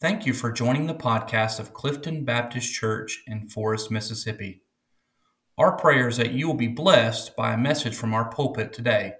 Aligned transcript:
Thank 0.00 0.26
you 0.26 0.32
for 0.32 0.52
joining 0.52 0.86
the 0.86 0.94
podcast 0.94 1.58
of 1.58 1.74
Clifton 1.74 2.24
Baptist 2.24 2.72
Church 2.72 3.24
in 3.26 3.48
Forest, 3.48 3.90
Mississippi. 3.90 4.62
Our 5.58 5.76
prayer 5.76 6.06
is 6.06 6.18
that 6.18 6.30
you 6.30 6.46
will 6.46 6.54
be 6.54 6.68
blessed 6.68 7.34
by 7.34 7.52
a 7.52 7.58
message 7.58 7.96
from 7.96 8.14
our 8.14 8.30
pulpit 8.30 8.72
today. 8.72 9.14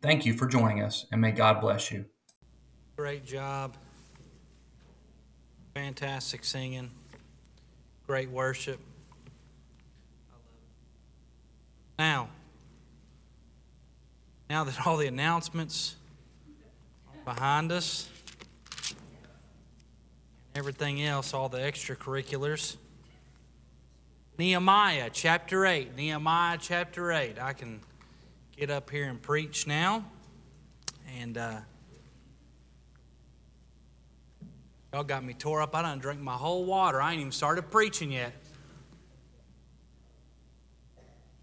Thank 0.00 0.24
you 0.24 0.32
for 0.32 0.46
joining 0.46 0.82
us, 0.82 1.04
and 1.12 1.20
may 1.20 1.32
God 1.32 1.60
bless 1.60 1.92
you. 1.92 2.06
Great 2.96 3.26
job. 3.26 3.76
Fantastic 5.74 6.44
singing. 6.44 6.90
Great 8.06 8.30
worship. 8.30 8.80
Now, 11.98 12.30
now 14.48 14.64
that 14.64 14.86
all 14.86 14.96
the 14.96 15.08
announcements 15.08 15.96
are 17.06 17.34
behind 17.34 17.70
us, 17.70 18.08
everything 20.60 21.02
else, 21.02 21.32
all 21.32 21.48
the 21.48 21.56
extracurriculars. 21.56 22.76
Nehemiah 24.36 25.08
chapter 25.10 25.64
8. 25.64 25.96
Nehemiah 25.96 26.58
chapter 26.60 27.12
8. 27.12 27.38
I 27.40 27.54
can 27.54 27.80
get 28.58 28.68
up 28.68 28.90
here 28.90 29.08
and 29.08 29.22
preach 29.22 29.66
now. 29.66 30.04
And 31.18 31.38
uh, 31.38 31.60
y'all 34.92 35.02
got 35.02 35.24
me 35.24 35.32
tore 35.32 35.62
up. 35.62 35.74
I 35.74 35.80
done 35.80 35.98
drank 35.98 36.20
my 36.20 36.34
whole 36.34 36.66
water. 36.66 37.00
I 37.00 37.12
ain't 37.12 37.20
even 37.20 37.32
started 37.32 37.70
preaching 37.70 38.12
yet. 38.12 38.34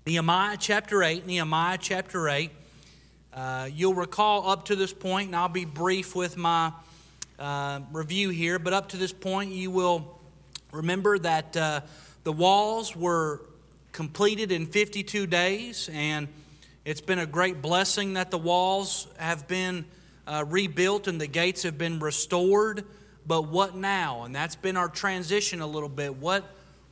Nehemiah 0.06 0.58
chapter 0.60 1.02
8. 1.02 1.26
Nehemiah 1.26 1.80
chapter 1.82 2.30
8. 2.30 2.52
Uh, 3.34 3.68
you'll 3.74 3.96
recall 3.96 4.48
up 4.48 4.66
to 4.66 4.76
this 4.76 4.94
point, 4.94 5.30
and 5.30 5.36
I'll 5.36 5.50
be 5.50 5.66
brief 5.66 6.16
with 6.16 6.38
my 6.38 6.72
uh, 7.40 7.82
review 7.92 8.30
here, 8.30 8.60
but 8.60 8.74
up 8.74 8.90
to 8.90 8.98
this 8.98 9.14
point, 9.14 9.52
you 9.52 9.70
will 9.72 10.20
remember 10.72 11.20
that 11.20 11.56
uh, 11.56 11.82
the 12.24 12.32
walls 12.32 12.96
were 12.96 13.42
completed 13.92 14.52
in 14.52 14.66
52 14.66 15.28
days, 15.28 15.90
and 15.94 16.28
it's 16.86 17.02
been 17.02 17.20
a 17.20 17.26
great 17.26 17.62
blessing 17.62 18.14
that 18.14 18.32
the 18.32 18.38
walls 18.38 19.08
have 19.18 19.48
been 19.48 19.86
uh, 20.26 20.46
rebuilt 20.48 21.08
and 21.08 21.20
the 21.22 21.28
gates 21.28 21.64
have 21.64 21.78
been 21.78 22.00
restored. 22.00 22.86
But 23.26 23.50
what 23.50 23.76
now? 23.76 24.24
And 24.24 24.36
that's 24.36 24.56
been 24.56 24.78
our 24.78 24.88
transition 24.88 25.62
a 25.62 25.68
little 25.68 25.90
bit. 25.90 26.16
What, 26.16 26.44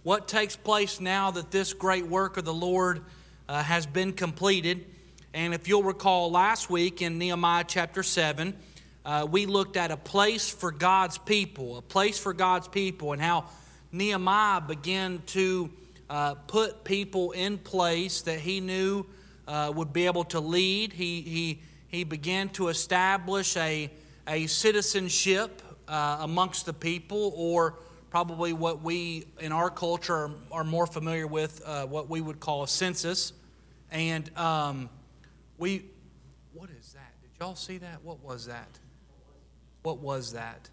what 0.03 0.27
takes 0.27 0.55
place 0.55 0.99
now 0.99 1.31
that 1.31 1.49
this 1.51 1.73
great 1.73 2.07
work 2.07 2.37
of 2.37 2.45
the 2.45 2.53
Lord 2.53 3.01
uh, 3.47 3.63
has 3.63 3.85
been 3.85 4.13
completed? 4.13 4.85
And 5.33 5.53
if 5.53 5.67
you'll 5.67 5.83
recall 5.83 6.31
last 6.31 6.69
week 6.69 7.01
in 7.01 7.17
Nehemiah 7.17 7.65
chapter 7.67 8.03
7, 8.03 8.55
uh, 9.05 9.27
we 9.29 9.45
looked 9.45 9.77
at 9.77 9.91
a 9.91 9.97
place 9.97 10.49
for 10.49 10.71
God's 10.71 11.17
people, 11.19 11.77
a 11.77 11.81
place 11.81 12.17
for 12.17 12.33
God's 12.33 12.67
people, 12.67 13.13
and 13.13 13.21
how 13.21 13.45
Nehemiah 13.91 14.61
began 14.61 15.21
to 15.27 15.69
uh, 16.09 16.33
put 16.47 16.83
people 16.83 17.31
in 17.31 17.57
place 17.59 18.21
that 18.21 18.39
he 18.39 18.59
knew 18.59 19.05
uh, 19.47 19.71
would 19.75 19.93
be 19.93 20.07
able 20.07 20.23
to 20.23 20.39
lead. 20.39 20.91
He, 20.91 21.21
he, 21.21 21.61
he 21.87 22.03
began 22.03 22.49
to 22.49 22.69
establish 22.69 23.55
a, 23.57 23.91
a 24.27 24.47
citizenship 24.47 25.61
uh, 25.87 26.17
amongst 26.21 26.65
the 26.65 26.73
people, 26.73 27.31
or 27.35 27.75
probably 28.09 28.53
what 28.53 28.81
we 28.81 29.25
in 29.39 29.51
our 29.51 29.69
culture 29.69 30.15
are, 30.15 30.31
are 30.51 30.63
more 30.63 30.87
familiar 30.87 31.27
with, 31.27 31.61
uh, 31.63 31.85
what 31.85 32.09
we 32.09 32.21
would 32.21 32.39
call 32.39 32.63
a 32.63 32.67
census. 32.67 33.33
And 33.91 34.35
um, 34.35 34.89
we, 35.59 35.85
what 36.53 36.69
is 36.71 36.93
that? 36.93 37.13
Did 37.21 37.39
y'all 37.39 37.55
see 37.55 37.77
that? 37.77 38.03
What 38.03 38.23
was 38.23 38.47
that? 38.47 38.79
What 39.85 39.99
was 39.99 40.33
that? 40.33 40.67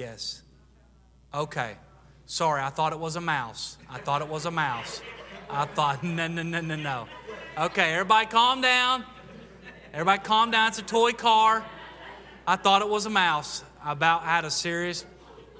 Yes. 0.00 0.42
Okay. 1.32 1.76
Sorry, 2.26 2.60
I 2.60 2.70
thought 2.70 2.92
it 2.92 2.98
was 2.98 3.14
a 3.14 3.20
mouse. 3.20 3.78
I 3.88 3.98
thought 3.98 4.22
it 4.22 4.28
was 4.28 4.44
a 4.44 4.50
mouse. 4.50 5.00
I 5.48 5.66
thought, 5.66 6.02
no, 6.02 6.26
no, 6.26 6.42
no, 6.42 6.60
no, 6.60 6.74
no. 6.74 7.06
Okay, 7.56 7.92
everybody 7.92 8.26
calm 8.26 8.60
down. 8.60 9.04
Everybody 9.92 10.20
calm 10.24 10.50
down. 10.50 10.70
It's 10.70 10.80
a 10.80 10.82
toy 10.82 11.12
car. 11.12 11.64
I 12.44 12.56
thought 12.56 12.82
it 12.82 12.88
was 12.88 13.06
a 13.06 13.10
mouse. 13.10 13.62
I 13.84 13.92
about 13.92 14.24
had 14.24 14.44
a 14.44 14.50
serious 14.50 15.06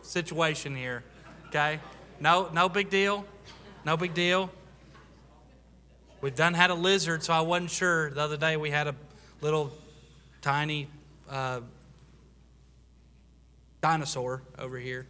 situation 0.03 0.75
here. 0.75 1.05
Okay? 1.47 1.79
No, 2.19 2.49
no 2.53 2.69
big 2.69 2.91
deal. 2.91 3.25
No 3.87 3.97
big 3.97 4.15
deal. 4.15 4.51
We've 6.21 6.35
done 6.35 6.55
had 6.55 6.71
a 6.71 6.75
lizard, 6.75 7.23
so 7.23 7.33
I 7.33 7.43
wasn't 7.43 7.71
sure. 7.71 8.11
The 8.11 8.21
other 8.21 8.37
day 8.37 8.57
we 8.57 8.71
had 8.71 8.89
a 8.89 8.97
little 9.43 9.73
tiny 10.41 10.87
uh, 11.29 11.61
dinosaur 13.81 14.41
over 14.57 14.79
here. 14.79 15.05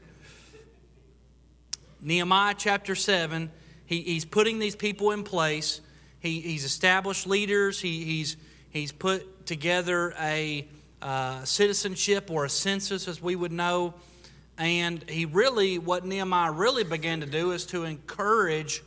Nehemiah 2.01 2.55
chapter 2.57 2.95
7, 2.95 3.51
he, 3.85 4.01
he's 4.01 4.25
putting 4.25 4.59
these 4.59 4.75
people 4.75 5.11
in 5.11 5.23
place. 5.23 5.83
He, 6.21 6.41
he's 6.41 6.65
established 6.65 7.27
leaders. 7.27 7.79
He, 7.79 8.05
he's, 8.05 8.39
he's 8.71 8.91
put 8.91 9.45
together 9.45 10.15
a 10.19 10.67
uh, 11.03 11.45
citizenship 11.45 12.31
or 12.31 12.47
a 12.47 12.51
census, 12.51 13.07
as 13.09 13.21
we 13.21 13.37
would 13.37 13.53
know. 13.53 13.93
And 14.57 15.05
he 15.11 15.27
really, 15.27 15.77
what 15.77 16.07
Nehemiah 16.07 16.53
really 16.53 16.85
began 16.85 17.21
to 17.21 17.27
do 17.27 17.53
is 17.53 17.67
to 17.67 17.85
encourage 17.85 18.83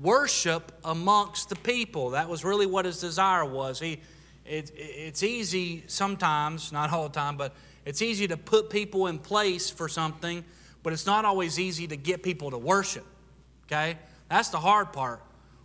worship 0.00 0.70
amongst 0.84 1.48
the 1.48 1.56
people. 1.56 2.10
That 2.10 2.28
was 2.28 2.44
really 2.44 2.66
what 2.66 2.84
his 2.84 3.00
desire 3.00 3.44
was. 3.44 3.80
He, 3.80 3.98
it, 4.44 4.70
it's 4.76 5.22
easy 5.22 5.84
sometimes, 5.86 6.72
not 6.72 6.92
all 6.92 7.04
the 7.08 7.14
time, 7.14 7.36
but 7.36 7.54
it's 7.84 8.02
easy 8.02 8.26
to 8.28 8.36
put 8.36 8.70
people 8.70 9.06
in 9.06 9.18
place 9.18 9.70
for 9.70 9.88
something, 9.88 10.44
but 10.82 10.92
it's 10.92 11.06
not 11.06 11.24
always 11.24 11.58
easy 11.58 11.86
to 11.86 11.96
get 11.96 12.22
people 12.22 12.50
to 12.50 12.58
worship. 12.58 13.04
Okay? 13.66 13.98
That's 14.28 14.48
the 14.50 14.60
hard 14.60 14.92
part. 14.92 15.22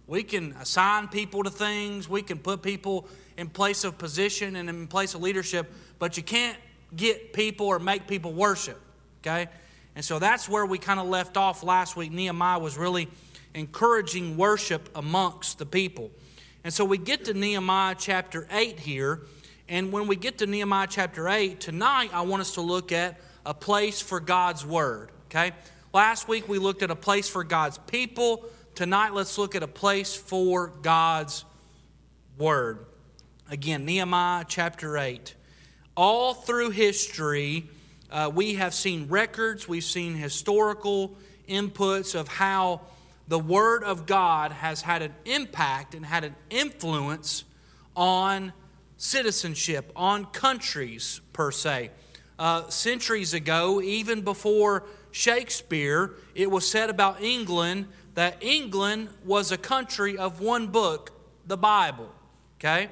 We 0.08 0.24
can 0.24 0.54
assign 0.54 1.08
people 1.08 1.44
to 1.44 1.50
things, 1.50 2.10
we 2.10 2.22
can 2.22 2.40
put 2.40 2.62
people 2.64 3.08
in 3.38 3.48
place 3.48 3.84
of 3.84 3.98
position 3.98 4.56
and 4.56 4.70
in 4.70 4.88
place 4.88 5.14
of 5.14 5.22
leadership, 5.22 5.72
but 6.00 6.18
you 6.18 6.24
can't 6.24 6.58
get 6.96 7.32
people 7.32 7.68
or 7.68 7.80
make 7.80 8.08
people 8.08 8.34
worship. 8.34 8.80
Okay? 9.22 9.48
And 9.96 10.04
so 10.04 10.20
that's 10.20 10.48
where 10.50 10.66
we 10.66 10.78
kind 10.78 11.00
of 11.00 11.08
left 11.08 11.38
off 11.38 11.64
last 11.64 11.96
week. 11.96 12.12
Nehemiah 12.12 12.60
was 12.60 12.78
really 12.78 13.08
encouraging 13.54 14.38
worship 14.38 14.90
amongst 14.96 15.60
the 15.60 15.66
people. 15.66 16.12
And 16.70 16.74
so 16.76 16.86
we 16.86 17.00
get 17.00 17.26
to 17.26 17.34
Nehemiah 17.34 17.96
chapter 17.98 18.48
8 18.52 18.80
here. 18.80 19.22
And 19.68 19.92
when 19.92 20.06
we 20.06 20.16
get 20.16 20.38
to 20.38 20.46
Nehemiah 20.46 20.86
chapter 20.88 21.28
8, 21.28 21.60
tonight 21.60 22.12
I 22.14 22.22
want 22.22 22.42
us 22.42 22.54
to 22.54 22.62
look 22.62 22.92
at 22.92 23.20
a 23.44 23.56
place 23.56 24.00
for 24.02 24.20
God's 24.20 24.64
word. 24.64 25.10
Okay? 25.32 25.52
Last 25.96 26.28
week 26.28 26.48
we 26.48 26.60
looked 26.60 26.84
at 26.84 26.92
a 26.92 26.96
place 26.96 27.28
for 27.28 27.44
God's 27.44 27.80
people. 27.80 28.46
Tonight 28.76 29.16
let's 29.16 29.40
look 29.40 29.56
at 29.56 29.64
a 29.64 29.68
place 29.68 30.14
for 30.14 30.68
God's 30.68 31.44
word. 32.38 32.86
Again, 33.50 33.84
Nehemiah 33.84 34.46
chapter 34.48 34.96
8. 34.96 35.34
All 35.98 36.36
through 36.36 36.70
history, 36.70 37.68
uh, 38.12 38.30
we 38.32 38.54
have 38.54 38.76
seen 38.76 39.08
records, 39.08 39.68
we've 39.68 39.84
seen 39.84 40.14
historical 40.14 41.18
inputs 41.48 42.14
of 42.14 42.28
how 42.28 42.82
the 43.30 43.40
Word 43.40 43.84
of 43.84 44.08
God 44.08 44.52
has 44.52 44.82
had 44.82 45.04
an 45.04 45.14
impact 45.24 45.94
and 45.94 46.04
had 46.04 46.24
an 46.24 46.36
influence 46.50 47.46
on 47.96 48.52
citizenship, 48.98 49.92
on 49.96 50.26
countries 50.26 51.22
per 51.32 51.52
se. 51.52 51.92
Uh, 52.40 52.68
centuries 52.70 53.36
ago, 53.36 53.82
even 53.82 54.22
before 54.22 54.84
Shakespeare, 55.12 56.12
it 56.34 56.50
was 56.50 56.68
said 56.68 56.90
about 56.90 57.22
England 57.22 57.88
that 58.16 58.44
England 58.44 59.10
was 59.24 59.52
a 59.52 59.58
country 59.58 60.18
of 60.18 60.42
one 60.42 60.68
book, 60.68 61.12
the 61.46 61.58
Bible. 61.58 62.10
Okay? 62.60 62.90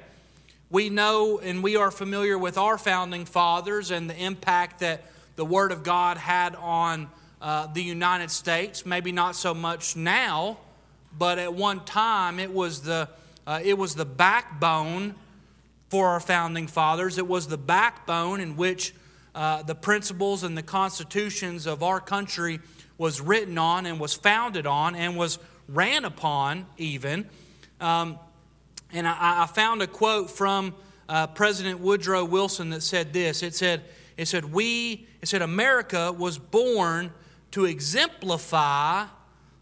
We 0.70 0.88
know 0.88 1.38
and 1.40 1.64
we 1.64 1.74
are 1.74 1.90
familiar 1.90 2.38
with 2.38 2.56
our 2.56 2.78
founding 2.78 3.24
fathers 3.24 3.90
and 3.90 4.08
the 4.08 4.16
impact 4.16 4.80
that 4.80 5.02
the 5.34 5.44
Word 5.44 5.72
of 5.72 5.82
God 5.82 6.16
had 6.16 6.54
on 6.54 7.10
uh, 7.40 7.66
the 7.68 7.82
United 7.82 8.30
States. 8.30 8.84
Maybe 8.84 9.12
not 9.12 9.36
so 9.36 9.54
much 9.54 9.96
now, 9.96 10.58
but 11.16 11.38
at 11.38 11.54
one 11.54 11.84
time 11.84 12.38
it 12.38 12.52
was 12.52 12.82
the, 12.82 13.08
uh, 13.46 13.60
it 13.62 13.78
was 13.78 13.94
the 13.94 14.04
backbone 14.04 15.14
for 15.88 16.08
our 16.08 16.20
founding 16.20 16.66
fathers. 16.66 17.18
It 17.18 17.26
was 17.26 17.48
the 17.48 17.58
backbone 17.58 18.40
in 18.40 18.56
which 18.56 18.94
uh, 19.34 19.62
the 19.62 19.74
principles 19.74 20.42
and 20.42 20.56
the 20.56 20.62
constitutions 20.62 21.66
of 21.66 21.82
our 21.82 22.00
country 22.00 22.60
was 22.98 23.20
written 23.20 23.56
on 23.56 23.86
and 23.86 24.00
was 24.00 24.14
founded 24.14 24.66
on 24.66 24.96
and 24.96 25.16
was 25.16 25.38
ran 25.68 26.04
upon, 26.04 26.66
even. 26.76 27.28
Um, 27.80 28.18
and 28.92 29.06
I, 29.06 29.44
I, 29.44 29.46
found 29.46 29.82
a 29.82 29.86
quote 29.86 30.30
from 30.30 30.74
uh, 31.08 31.28
President 31.28 31.78
Woodrow 31.78 32.24
Wilson 32.24 32.70
that 32.70 32.82
said 32.82 33.12
this. 33.12 33.42
It 33.42 33.54
said, 33.54 33.84
"It 34.16 34.26
said 34.26 34.46
we, 34.46 35.06
it 35.22 35.28
said 35.28 35.42
America 35.42 36.10
was 36.10 36.38
born 36.38 37.12
to 37.52 37.64
exemplify 37.64 39.06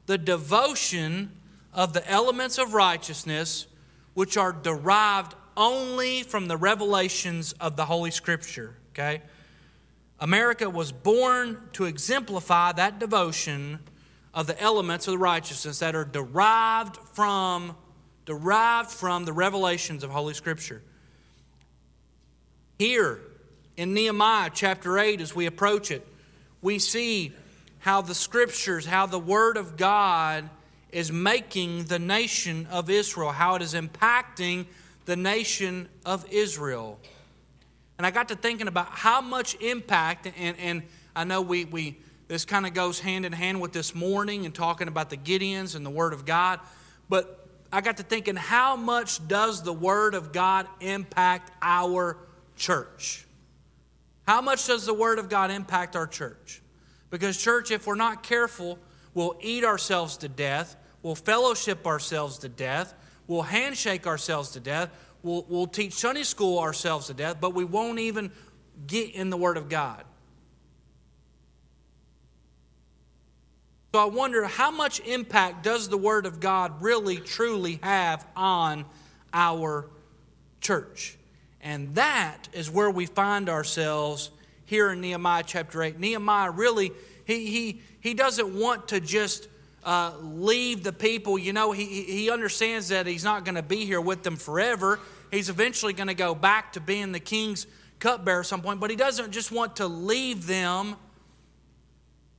the 0.06 0.18
devotion 0.18 1.32
of 1.72 1.92
the 1.92 2.08
elements 2.10 2.58
of 2.58 2.74
righteousness 2.74 3.66
which 4.14 4.36
are 4.36 4.52
derived 4.52 5.34
only 5.56 6.22
from 6.22 6.48
the 6.48 6.56
revelations 6.56 7.52
of 7.54 7.76
the 7.76 7.84
Holy 7.84 8.10
Scripture, 8.10 8.76
okay? 8.92 9.22
America 10.20 10.68
was 10.68 10.92
born 10.92 11.68
to 11.72 11.84
exemplify 11.84 12.72
that 12.72 12.98
devotion 12.98 13.78
of 14.32 14.46
the 14.46 14.60
elements 14.60 15.06
of 15.06 15.12
the 15.12 15.18
righteousness 15.18 15.78
that 15.78 15.94
are 15.94 16.04
derived 16.04 16.96
from 17.12 17.76
derived 18.24 18.90
from 18.90 19.24
the 19.24 19.32
revelations 19.32 20.02
of 20.02 20.10
Holy 20.10 20.34
Scripture. 20.34 20.82
Here 22.78 23.20
in 23.76 23.94
Nehemiah 23.94 24.50
chapter 24.52 24.98
8 24.98 25.20
as 25.20 25.34
we 25.34 25.46
approach 25.46 25.90
it, 25.90 26.06
we 26.60 26.78
see 26.80 27.32
how 27.78 28.00
the 28.00 28.14
scriptures, 28.14 28.86
how 28.86 29.06
the 29.06 29.18
word 29.18 29.56
of 29.56 29.76
God 29.76 30.48
is 30.90 31.12
making 31.12 31.84
the 31.84 31.98
nation 31.98 32.66
of 32.70 32.88
Israel, 32.90 33.30
how 33.30 33.54
it 33.54 33.62
is 33.62 33.74
impacting 33.74 34.66
the 35.04 35.16
nation 35.16 35.88
of 36.04 36.26
Israel. 36.30 36.98
And 37.98 38.06
I 38.06 38.10
got 38.10 38.28
to 38.28 38.36
thinking 38.36 38.68
about 38.68 38.88
how 38.88 39.20
much 39.20 39.54
impact, 39.60 40.28
and, 40.36 40.56
and 40.58 40.82
I 41.14 41.24
know 41.24 41.40
we, 41.40 41.64
we 41.64 41.96
this 42.28 42.44
kind 42.44 42.66
of 42.66 42.74
goes 42.74 42.98
hand 42.98 43.24
in 43.24 43.32
hand 43.32 43.60
with 43.60 43.72
this 43.72 43.94
morning 43.94 44.44
and 44.46 44.54
talking 44.54 44.88
about 44.88 45.10
the 45.10 45.16
Gideons 45.16 45.76
and 45.76 45.86
the 45.86 45.90
Word 45.90 46.12
of 46.12 46.24
God. 46.24 46.60
But 47.08 47.46
I 47.72 47.80
got 47.80 47.98
to 47.98 48.02
thinking, 48.02 48.36
how 48.36 48.74
much 48.74 49.26
does 49.28 49.62
the 49.62 49.72
Word 49.72 50.14
of 50.14 50.32
God 50.32 50.66
impact 50.80 51.52
our 51.62 52.16
church? 52.56 53.26
How 54.26 54.40
much 54.40 54.66
does 54.66 54.86
the 54.86 54.94
Word 54.94 55.18
of 55.20 55.28
God 55.28 55.52
impact 55.52 55.94
our 55.94 56.06
church? 56.06 56.60
Because, 57.10 57.36
church, 57.36 57.70
if 57.70 57.86
we're 57.86 57.94
not 57.94 58.22
careful, 58.22 58.78
we'll 59.14 59.36
eat 59.40 59.64
ourselves 59.64 60.16
to 60.18 60.28
death, 60.28 60.76
we'll 61.02 61.14
fellowship 61.14 61.86
ourselves 61.86 62.38
to 62.38 62.48
death, 62.48 62.94
we'll 63.26 63.42
handshake 63.42 64.06
ourselves 64.06 64.50
to 64.50 64.60
death, 64.60 64.90
We'll, 65.26 65.44
we'll 65.48 65.66
teach 65.66 65.94
Sunday 65.94 66.22
school 66.22 66.60
ourselves 66.60 67.08
to 67.08 67.14
death, 67.14 67.38
but 67.40 67.52
we 67.52 67.64
won't 67.64 67.98
even 67.98 68.30
get 68.86 69.12
in 69.12 69.28
the 69.28 69.36
Word 69.36 69.56
of 69.56 69.68
God. 69.68 70.04
So 73.92 74.00
I 74.00 74.04
wonder 74.04 74.44
how 74.44 74.70
much 74.70 75.00
impact 75.00 75.64
does 75.64 75.88
the 75.88 75.96
Word 75.96 76.26
of 76.26 76.38
God 76.38 76.80
really, 76.80 77.16
truly 77.16 77.80
have 77.82 78.24
on 78.36 78.84
our 79.32 79.88
church? 80.60 81.16
And 81.60 81.96
that 81.96 82.48
is 82.52 82.70
where 82.70 82.90
we 82.90 83.06
find 83.06 83.48
ourselves 83.48 84.30
here 84.66 84.90
in 84.92 85.00
Nehemiah 85.00 85.44
chapter 85.46 85.82
8. 85.82 85.98
Nehemiah 85.98 86.50
really, 86.50 86.92
he, 87.24 87.46
he, 87.46 87.82
he 88.00 88.14
doesn't 88.14 88.54
want 88.54 88.88
to 88.88 89.00
just 89.00 89.48
uh, 89.84 90.12
leave 90.20 90.84
the 90.84 90.92
people. 90.92 91.38
You 91.38 91.52
know, 91.52 91.72
he, 91.72 92.02
he 92.02 92.30
understands 92.30 92.88
that 92.88 93.06
he's 93.06 93.24
not 93.24 93.44
going 93.44 93.54
to 93.54 93.62
be 93.62 93.84
here 93.86 94.00
with 94.00 94.22
them 94.22 94.36
forever 94.36 95.00
he's 95.30 95.48
eventually 95.48 95.92
going 95.92 96.08
to 96.08 96.14
go 96.14 96.34
back 96.34 96.72
to 96.72 96.80
being 96.80 97.12
the 97.12 97.20
king's 97.20 97.66
cupbearer 97.98 98.40
at 98.40 98.46
some 98.46 98.62
point, 98.62 98.80
but 98.80 98.90
he 98.90 98.96
doesn't 98.96 99.32
just 99.32 99.50
want 99.50 99.76
to 99.76 99.86
leave 99.86 100.46
them 100.46 100.96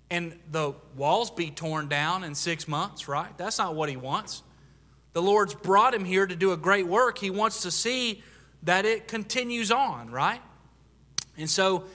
and 0.09 0.37
the 0.51 0.73
walls 0.95 1.31
be 1.31 1.51
torn 1.51 1.89
down 1.89 2.23
in 2.23 2.33
six 2.33 2.65
months, 2.67 3.09
right? 3.09 3.37
That's 3.37 3.57
not 3.57 3.75
what 3.75 3.89
he 3.89 3.97
wants. 3.97 4.41
The 5.11 5.21
Lord's 5.21 5.53
brought 5.53 5.93
him 5.93 6.05
here 6.05 6.25
to 6.25 6.35
do 6.35 6.53
a 6.53 6.57
great 6.57 6.87
work. 6.87 7.17
He 7.17 7.29
wants 7.29 7.63
to 7.63 7.71
see 7.71 8.23
that 8.63 8.85
it 8.85 9.09
continues 9.09 9.69
on, 9.69 10.09
right? 10.09 10.41
And 11.37 11.49
so 11.49 11.85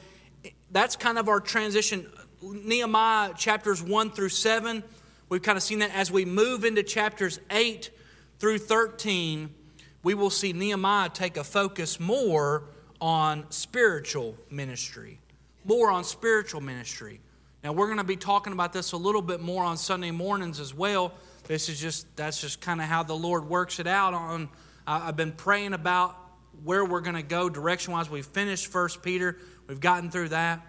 that's 0.73 0.97
kind 0.97 1.19
of 1.19 1.29
our 1.29 1.41
transition. 1.41 2.11
Nehemiah 2.43 3.35
chapters 3.35 3.83
1 3.83 4.11
through 4.11 4.31
7, 4.31 4.83
we've 5.29 5.43
kind 5.43 5.57
of 5.57 5.63
seen 5.63 5.79
that 5.79 5.95
as 5.95 6.11
we 6.11 6.25
move 6.25 6.65
into 6.65 6.83
chapters 6.83 7.39
8 7.51 7.91
through 8.39 8.59
13 8.59 9.55
we 10.03 10.15
will 10.15 10.31
see 10.31 10.53
Nehemiah 10.53 11.09
take 11.09 11.37
a 11.37 11.45
focus 11.45 12.01
more 12.01 12.65
on 13.01 13.51
spiritual 13.51 14.37
ministry. 14.51 15.19
More 15.65 15.91
on 15.91 16.05
spiritual 16.05 16.61
ministry. 16.61 17.21
Now 17.63 17.73
we're 17.73 17.87
going 17.87 17.99
to 17.99 18.05
be 18.05 18.17
talking 18.17 18.53
about 18.53 18.73
this 18.73 18.93
a 18.93 18.97
little 18.97 19.23
bit 19.23 19.41
more 19.41 19.63
on 19.63 19.77
Sunday 19.77 20.11
mornings 20.11 20.59
as 20.59 20.75
well. 20.75 21.13
This 21.47 21.69
is 21.69 21.81
just 21.81 22.17
that's 22.17 22.41
just 22.41 22.61
kind 22.61 22.81
of 22.81 22.89
how 22.89 23.05
the 23.05 23.15
Lord 23.15 23.49
works 23.49 23.79
it 23.79 23.87
out 23.87 24.15
on 24.15 24.49
I've 24.85 25.17
been 25.17 25.33
praying 25.33 25.75
about 25.75 26.17
where 26.65 26.85
we're 26.85 27.01
going 27.01 27.15
to 27.15 27.23
go 27.23 27.49
direction 27.49 27.93
wise. 27.93 28.11
We've 28.11 28.27
finished 28.27 28.67
First 28.67 29.03
Peter. 29.03 29.39
We've 29.67 29.81
gotten 29.81 30.11
through 30.11 30.31
that. 30.31 30.61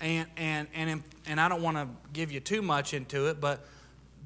And 0.00 0.26
and 0.36 0.68
and 0.74 1.02
and 1.26 1.40
I 1.40 1.48
don't 1.48 1.62
want 1.62 1.76
to 1.76 1.86
give 2.12 2.32
you 2.32 2.40
too 2.40 2.62
much 2.62 2.94
into 2.94 3.26
it, 3.28 3.40
but 3.40 3.66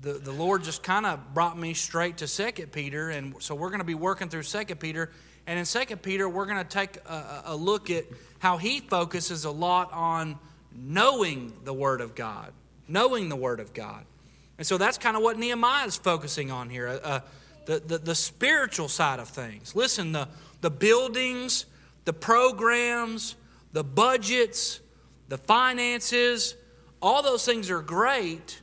the, 0.02 0.12
the 0.12 0.32
Lord 0.32 0.62
just 0.62 0.82
kind 0.82 1.06
of 1.06 1.34
brought 1.34 1.58
me 1.58 1.74
straight 1.74 2.18
to 2.18 2.28
Second 2.28 2.70
Peter, 2.72 3.10
and 3.10 3.34
so 3.42 3.54
we're 3.54 3.70
going 3.70 3.80
to 3.80 3.84
be 3.84 3.94
working 3.94 4.28
through 4.28 4.42
Second 4.42 4.78
Peter. 4.78 5.10
And 5.46 5.58
in 5.58 5.64
Second 5.64 6.02
Peter, 6.02 6.28
we're 6.28 6.46
going 6.46 6.58
to 6.58 6.64
take 6.64 6.96
a, 7.06 7.42
a 7.46 7.56
look 7.56 7.90
at 7.90 8.04
how 8.38 8.56
he 8.56 8.80
focuses 8.80 9.44
a 9.44 9.50
lot 9.50 9.92
on 9.92 10.38
knowing 10.74 11.52
the 11.64 11.72
Word 11.74 12.00
of 12.00 12.14
God, 12.14 12.52
knowing 12.86 13.28
the 13.28 13.36
Word 13.36 13.60
of 13.60 13.72
God. 13.74 14.04
And 14.58 14.66
so 14.66 14.78
that's 14.78 14.98
kind 14.98 15.16
of 15.16 15.22
what 15.22 15.38
Nehemiah 15.38 15.86
is 15.86 15.96
focusing 15.96 16.50
on 16.50 16.70
here, 16.70 16.88
uh, 16.88 16.92
uh, 17.02 17.20
the, 17.66 17.80
the, 17.80 17.98
the 17.98 18.14
spiritual 18.14 18.88
side 18.88 19.20
of 19.20 19.28
things. 19.28 19.74
Listen, 19.74 20.12
the, 20.12 20.28
the 20.60 20.70
buildings, 20.70 21.66
the 22.04 22.12
programs, 22.12 23.36
the 23.74 23.84
budgets, 23.84 24.80
the 25.28 25.36
finances, 25.36 26.56
all 27.02 27.22
those 27.22 27.44
things 27.44 27.70
are 27.70 27.82
great 27.82 28.62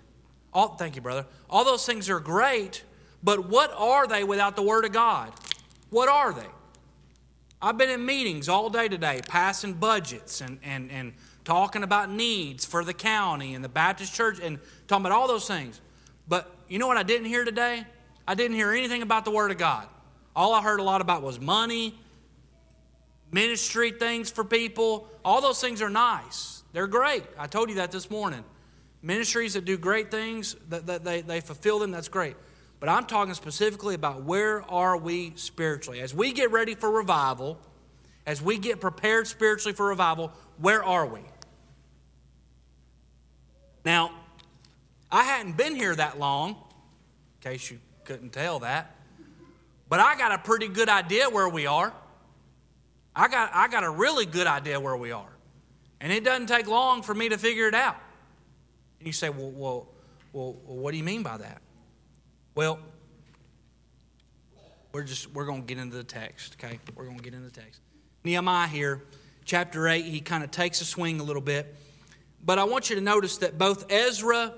all, 0.53 0.75
thank 0.75 0.95
you, 0.95 1.01
brother. 1.01 1.25
All 1.49 1.63
those 1.63 1.85
things 1.85 2.09
are 2.09 2.19
great, 2.19 2.83
but 3.23 3.47
what 3.47 3.71
are 3.75 4.07
they 4.07 4.23
without 4.23 4.55
the 4.55 4.61
Word 4.61 4.85
of 4.85 4.91
God? 4.91 5.31
What 5.89 6.09
are 6.09 6.33
they? 6.33 6.47
I've 7.61 7.77
been 7.77 7.89
in 7.89 8.05
meetings 8.05 8.49
all 8.49 8.69
day 8.69 8.87
today, 8.87 9.21
passing 9.27 9.73
budgets 9.73 10.41
and, 10.41 10.59
and, 10.63 10.91
and 10.91 11.13
talking 11.45 11.83
about 11.83 12.09
needs 12.09 12.65
for 12.65 12.83
the 12.83 12.93
county 12.93 13.53
and 13.53 13.63
the 13.63 13.69
Baptist 13.69 14.13
church 14.13 14.39
and 14.41 14.59
talking 14.87 15.05
about 15.05 15.15
all 15.15 15.27
those 15.27 15.47
things. 15.47 15.79
But 16.27 16.53
you 16.67 16.79
know 16.79 16.87
what 16.87 16.97
I 16.97 17.03
didn't 17.03 17.27
hear 17.27 17.45
today? 17.45 17.85
I 18.27 18.35
didn't 18.35 18.55
hear 18.55 18.71
anything 18.71 19.01
about 19.01 19.25
the 19.25 19.31
Word 19.31 19.51
of 19.51 19.57
God. 19.57 19.87
All 20.35 20.53
I 20.53 20.61
heard 20.61 20.79
a 20.79 20.83
lot 20.83 21.01
about 21.01 21.21
was 21.21 21.39
money, 21.39 21.97
ministry 23.31 23.91
things 23.91 24.29
for 24.29 24.43
people. 24.43 25.07
All 25.23 25.41
those 25.41 25.61
things 25.61 25.81
are 25.81 25.89
nice. 25.89 26.63
They're 26.73 26.87
great. 26.87 27.23
I 27.37 27.47
told 27.47 27.69
you 27.69 27.75
that 27.75 27.91
this 27.91 28.09
morning. 28.09 28.43
Ministries 29.01 29.55
that 29.55 29.65
do 29.65 29.77
great 29.77 30.11
things, 30.11 30.55
that, 30.69 30.85
that 30.85 31.03
they, 31.03 31.21
they 31.21 31.41
fulfill 31.41 31.79
them, 31.79 31.91
that's 31.91 32.07
great. 32.07 32.35
But 32.79 32.89
I'm 32.89 33.05
talking 33.05 33.33
specifically 33.33 33.95
about 33.95 34.23
where 34.23 34.61
are 34.63 34.97
we 34.97 35.33
spiritually? 35.35 36.01
As 36.01 36.13
we 36.13 36.33
get 36.33 36.51
ready 36.51 36.75
for 36.75 36.89
revival, 36.89 37.59
as 38.25 38.41
we 38.41 38.57
get 38.57 38.79
prepared 38.79 39.27
spiritually 39.27 39.75
for 39.75 39.87
revival, 39.87 40.31
where 40.57 40.83
are 40.83 41.05
we? 41.05 41.21
Now, 43.83 44.11
I 45.11 45.23
hadn't 45.23 45.57
been 45.57 45.75
here 45.75 45.95
that 45.95 46.19
long, 46.19 46.51
in 46.51 47.51
case 47.51 47.69
you 47.71 47.79
couldn't 48.03 48.31
tell 48.31 48.59
that, 48.59 48.95
but 49.89 49.99
I 49.99 50.15
got 50.15 50.31
a 50.31 50.37
pretty 50.37 50.67
good 50.67 50.89
idea 50.89 51.29
where 51.29 51.49
we 51.49 51.65
are. 51.65 51.91
I 53.15 53.27
got, 53.27 53.51
I 53.53 53.67
got 53.67 53.83
a 53.83 53.89
really 53.89 54.25
good 54.25 54.47
idea 54.47 54.79
where 54.79 54.95
we 54.95 55.11
are. 55.11 55.29
And 55.99 56.11
it 56.11 56.23
doesn't 56.23 56.47
take 56.47 56.67
long 56.67 57.03
for 57.03 57.13
me 57.13 57.29
to 57.29 57.37
figure 57.37 57.67
it 57.67 57.75
out. 57.75 57.97
And 58.99 59.07
you 59.07 59.13
say, 59.13 59.29
well, 59.29 59.51
well, 59.51 59.87
well, 60.33 60.53
what 60.65 60.91
do 60.91 60.97
you 60.97 61.03
mean 61.03 61.23
by 61.23 61.37
that? 61.37 61.61
Well, 62.55 62.79
we're 64.93 65.03
just 65.03 65.31
we're 65.33 65.45
going 65.45 65.61
to 65.61 65.67
get 65.67 65.81
into 65.81 65.95
the 65.95 66.03
text, 66.03 66.57
okay? 66.59 66.79
We're 66.95 67.05
going 67.05 67.17
to 67.17 67.23
get 67.23 67.33
into 67.33 67.49
the 67.49 67.59
text. 67.59 67.81
Nehemiah 68.23 68.67
here, 68.67 69.03
chapter 69.45 69.87
8, 69.87 70.05
he 70.05 70.19
kind 70.21 70.43
of 70.43 70.51
takes 70.51 70.81
a 70.81 70.85
swing 70.85 71.19
a 71.19 71.23
little 71.23 71.41
bit. 71.41 71.75
But 72.43 72.59
I 72.59 72.63
want 72.63 72.89
you 72.89 72.95
to 72.95 73.01
notice 73.01 73.37
that 73.37 73.57
both 73.57 73.91
Ezra 73.91 74.53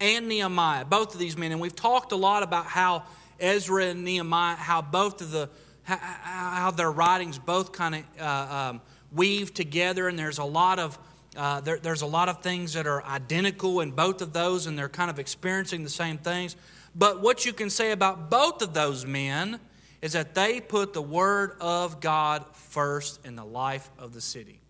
and 0.00 0.28
Nehemiah, 0.28 0.84
both 0.84 1.14
of 1.14 1.20
these 1.20 1.36
men, 1.36 1.52
and 1.52 1.60
we've 1.60 1.76
talked 1.76 2.12
a 2.12 2.16
lot 2.16 2.42
about 2.42 2.66
how 2.66 3.04
Ezra 3.38 3.86
and 3.86 4.04
Nehemiah, 4.04 4.56
how 4.56 4.82
both 4.82 5.20
of 5.20 5.30
the 5.30 5.50
how, 5.86 5.96
how 5.96 6.70
their 6.70 6.90
writings 6.90 7.38
both 7.38 7.72
kind 7.72 7.94
of 7.94 8.04
uh, 8.20 8.70
um, 8.70 8.80
weave 9.12 9.54
together, 9.54 10.08
and 10.08 10.18
there's 10.18 10.38
a 10.38 10.44
lot 10.44 10.78
of 10.78 10.98
uh, 11.36 11.60
there, 11.60 11.78
there's 11.78 12.02
a 12.02 12.06
lot 12.06 12.28
of 12.30 12.42
things 12.42 12.72
that 12.72 12.86
are 12.86 13.04
identical 13.04 13.80
in 13.80 13.90
both 13.90 14.22
of 14.22 14.32
those, 14.32 14.66
and 14.66 14.78
they're 14.78 14.88
kind 14.88 15.10
of 15.10 15.18
experiencing 15.18 15.84
the 15.84 15.90
same 15.90 16.16
things. 16.16 16.56
But 16.94 17.20
what 17.20 17.44
you 17.44 17.52
can 17.52 17.68
say 17.68 17.92
about 17.92 18.30
both 18.30 18.62
of 18.62 18.72
those 18.72 19.04
men 19.04 19.60
is 20.00 20.12
that 20.12 20.34
they 20.34 20.60
put 20.60 20.94
the 20.94 21.02
Word 21.02 21.52
of 21.60 22.00
God 22.00 22.44
first 22.54 23.24
in 23.24 23.36
the 23.36 23.44
life 23.44 23.90
of 23.98 24.14
the 24.14 24.20
city. 24.20 24.60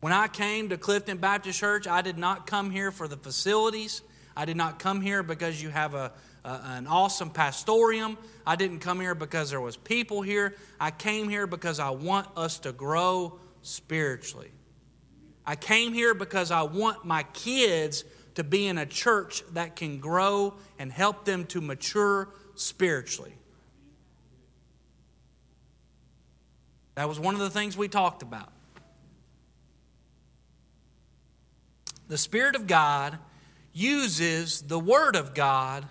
When 0.00 0.12
I 0.12 0.28
came 0.28 0.68
to 0.68 0.78
Clifton 0.78 1.18
Baptist 1.18 1.58
Church, 1.58 1.88
I 1.88 2.02
did 2.02 2.16
not 2.16 2.46
come 2.46 2.70
here 2.70 2.92
for 2.92 3.08
the 3.08 3.16
facilities. 3.16 4.02
I 4.36 4.44
did 4.44 4.56
not 4.56 4.78
come 4.78 5.00
here 5.00 5.24
because 5.24 5.60
you 5.60 5.70
have 5.70 5.94
a, 5.94 6.12
a, 6.48 6.62
an 6.76 6.86
awesome 6.86 7.30
pastorium. 7.30 8.16
I 8.46 8.56
didn't 8.56 8.78
come 8.78 9.00
here 9.00 9.14
because 9.14 9.50
there 9.50 9.60
was 9.60 9.76
people 9.76 10.22
here. 10.22 10.54
I 10.80 10.90
came 10.90 11.28
here 11.28 11.46
because 11.46 11.78
I 11.78 11.90
want 11.90 12.26
us 12.36 12.58
to 12.60 12.72
grow 12.72 13.38
spiritually. 13.62 14.50
I 15.46 15.56
came 15.56 15.92
here 15.92 16.14
because 16.14 16.50
I 16.50 16.62
want 16.62 17.04
my 17.04 17.22
kids 17.34 18.04
to 18.34 18.44
be 18.44 18.66
in 18.66 18.78
a 18.78 18.86
church 18.86 19.42
that 19.52 19.76
can 19.76 19.98
grow 19.98 20.54
and 20.78 20.92
help 20.92 21.24
them 21.24 21.44
to 21.46 21.60
mature 21.60 22.28
spiritually. 22.54 23.34
That 26.94 27.08
was 27.08 27.20
one 27.20 27.34
of 27.34 27.40
the 27.40 27.50
things 27.50 27.76
we 27.76 27.88
talked 27.88 28.22
about. 28.22 28.52
The 32.08 32.18
Spirit 32.18 32.56
of 32.56 32.66
God 32.66 33.18
uses 33.72 34.62
the 34.62 34.78
Word 34.78 35.14
of 35.14 35.34
God 35.34 35.86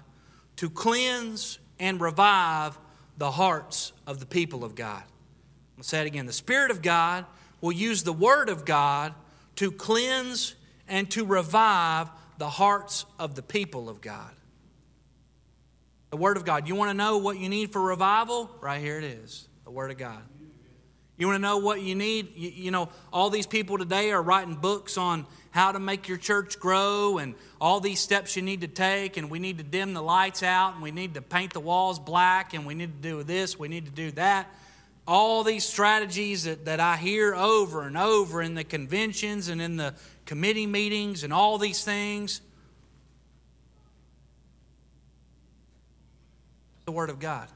to 0.58 0.70
cleanse 0.70 1.60
and 1.80 2.02
revive 2.02 2.78
the 3.18 3.32
hearts 3.32 3.94
of 4.06 4.20
the 4.20 4.26
people 4.26 4.64
of 4.64 4.76
God. 4.76 5.04
I'll 5.78 5.84
say 5.84 6.02
it 6.02 6.08
again. 6.08 6.26
The 6.26 6.34
Spirit 6.34 6.72
of 6.72 6.82
God 6.82 7.26
will 7.62 7.72
use 7.72 8.04
the 8.04 8.14
Word 8.14 8.50
of 8.50 8.66
God 8.66 9.14
to 9.58 9.72
cleanse 9.72 10.56
and 10.88 11.10
to 11.12 11.26
revive 11.26 12.10
the 12.38 12.50
hearts 12.50 13.06
of 13.20 13.36
the 13.36 13.42
people 13.42 13.90
of 13.90 14.02
God. 14.02 14.32
The 16.10 16.18
Word 16.18 16.38
of 16.38 16.46
God. 16.46 16.68
You 16.68 16.76
want 16.76 16.90
to 16.90 16.98
know 16.98 17.18
what 17.18 17.38
you 17.38 17.50
need 17.50 17.72
for 17.72 17.82
revival? 17.82 18.50
Right 18.62 18.82
here 18.82 18.98
it 18.98 19.04
is 19.04 19.48
the 19.66 19.72
Word 19.72 19.92
of 19.92 19.98
God. 19.98 20.22
You 21.18 21.26
want 21.28 21.38
to 21.38 21.42
know 21.42 21.58
what 21.58 21.82
you 21.82 21.96
need? 21.96 22.36
You, 22.36 22.50
you, 22.50 22.72
know, 22.72 22.90
all 23.12 23.30
these 23.30 23.48
people 23.48 23.78
today 23.80 24.12
are 24.12 24.22
writing 24.22 24.56
books 24.56 24.98
on 24.98 25.26
how 25.58 25.72
to 25.72 25.80
make 25.80 26.08
your 26.08 26.20
church 26.20 26.60
grow 26.60 27.18
and 27.18 27.34
all 27.60 27.80
these 27.80 28.00
steps 28.00 28.36
you 28.36 28.44
need 28.44 28.62
to 28.62 28.68
take, 28.68 29.18
and 29.18 29.28
we 29.28 29.40
need 29.40 29.58
to 29.58 29.64
dim 29.64 29.96
the 29.96 30.02
lights 30.02 30.44
out, 30.44 30.76
and 30.76 30.84
we 30.84 30.92
need 30.92 31.16
to 31.16 31.22
paint 31.22 31.52
the 31.52 31.60
walls 31.60 31.98
black, 31.98 32.54
and 32.54 32.64
we 32.64 32.76
need 32.76 33.02
to 33.02 33.10
do 33.10 33.24
this, 33.24 33.58
we 33.58 33.68
need 33.68 33.86
to 33.86 33.92
do 33.92 34.12
that. 34.12 34.48
All 35.08 35.44
these 35.44 35.66
strategies 35.66 36.44
that, 36.44 36.66
that 36.66 36.80
I 36.80 36.96
hear 36.96 37.34
over 37.34 37.82
and 37.82 37.98
over 37.98 38.44
in 38.44 38.54
the 38.54 38.64
conventions 38.64 39.48
and 39.48 39.60
in 39.60 39.78
the 39.78 39.96
committee 40.28 40.68
meetings 40.68 41.24
and 41.24 41.34
all 41.34 41.58
these 41.58 41.84
things. 41.84 42.42
the 46.86 46.92
Word 46.94 47.10
of 47.10 47.20
God. 47.20 47.50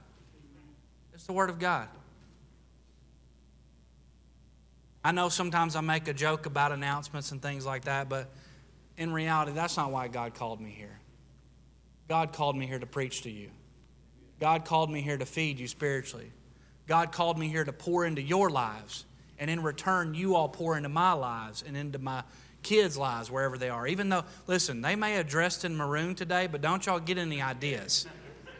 It's 1.14 1.26
the 1.26 1.32
Word 1.32 1.50
of 1.50 1.58
God. 1.58 1.88
I 5.04 5.12
know 5.12 5.30
sometimes 5.30 5.76
I 5.76 5.82
make 5.82 6.08
a 6.08 6.14
joke 6.14 6.46
about 6.46 6.72
announcements 6.72 7.32
and 7.32 7.42
things 7.42 7.66
like 7.66 7.86
that, 7.86 8.08
but 8.08 8.30
in 8.98 9.12
reality, 9.12 9.52
that's 9.52 9.78
not 9.78 9.92
why 9.92 10.08
God 10.08 10.36
called 10.36 10.62
me 10.62 10.70
here. 10.70 11.00
God 12.08 12.34
called 12.34 12.56
me 12.56 12.68
here 12.68 12.78
to 12.78 12.86
preach 12.86 13.24
to 13.24 13.32
you. 13.32 13.50
God 14.40 14.66
called 14.66 14.92
me 14.92 15.02
here 15.02 15.18
to 15.18 15.26
feed 15.26 15.60
you 15.60 15.68
spiritually. 15.68 16.32
God 16.88 17.12
called 17.12 17.40
me 17.40 17.48
here 17.48 17.64
to 17.64 17.74
pour 17.74 18.06
into 18.06 18.22
your 18.22 18.50
lives. 18.50 19.06
And 19.40 19.50
in 19.50 19.64
return, 19.64 20.14
you 20.14 20.36
all 20.36 20.50
pour 20.50 20.78
into 20.78 20.90
my 20.90 21.14
lives 21.14 21.64
and 21.66 21.76
into 21.76 21.98
my 21.98 22.24
kids' 22.62 22.98
lives, 22.98 23.32
wherever 23.32 23.58
they 23.58 23.70
are. 23.70 23.88
Even 23.88 24.10
though, 24.10 24.24
listen, 24.46 24.82
they 24.82 24.96
may 24.96 25.14
have 25.14 25.28
dressed 25.28 25.66
in 25.66 25.76
maroon 25.76 26.14
today, 26.14 26.48
but 26.48 26.62
don't 26.62 26.86
y'all 26.86 27.00
get 27.00 27.18
any 27.18 27.42
ideas. 27.42 28.06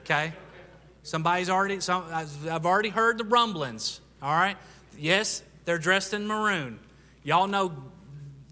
Okay? 0.02 0.34
Somebody's 1.04 1.50
already, 1.50 1.80
some, 1.82 2.06
I've 2.12 2.66
already 2.66 2.90
heard 2.90 3.18
the 3.18 3.26
rumblings. 3.26 4.02
All 4.22 4.34
right? 4.34 4.58
Yes, 4.98 5.44
they're 5.66 5.78
dressed 5.78 6.14
in 6.14 6.28
maroon. 6.28 6.80
Y'all 7.24 7.48
know 7.48 7.74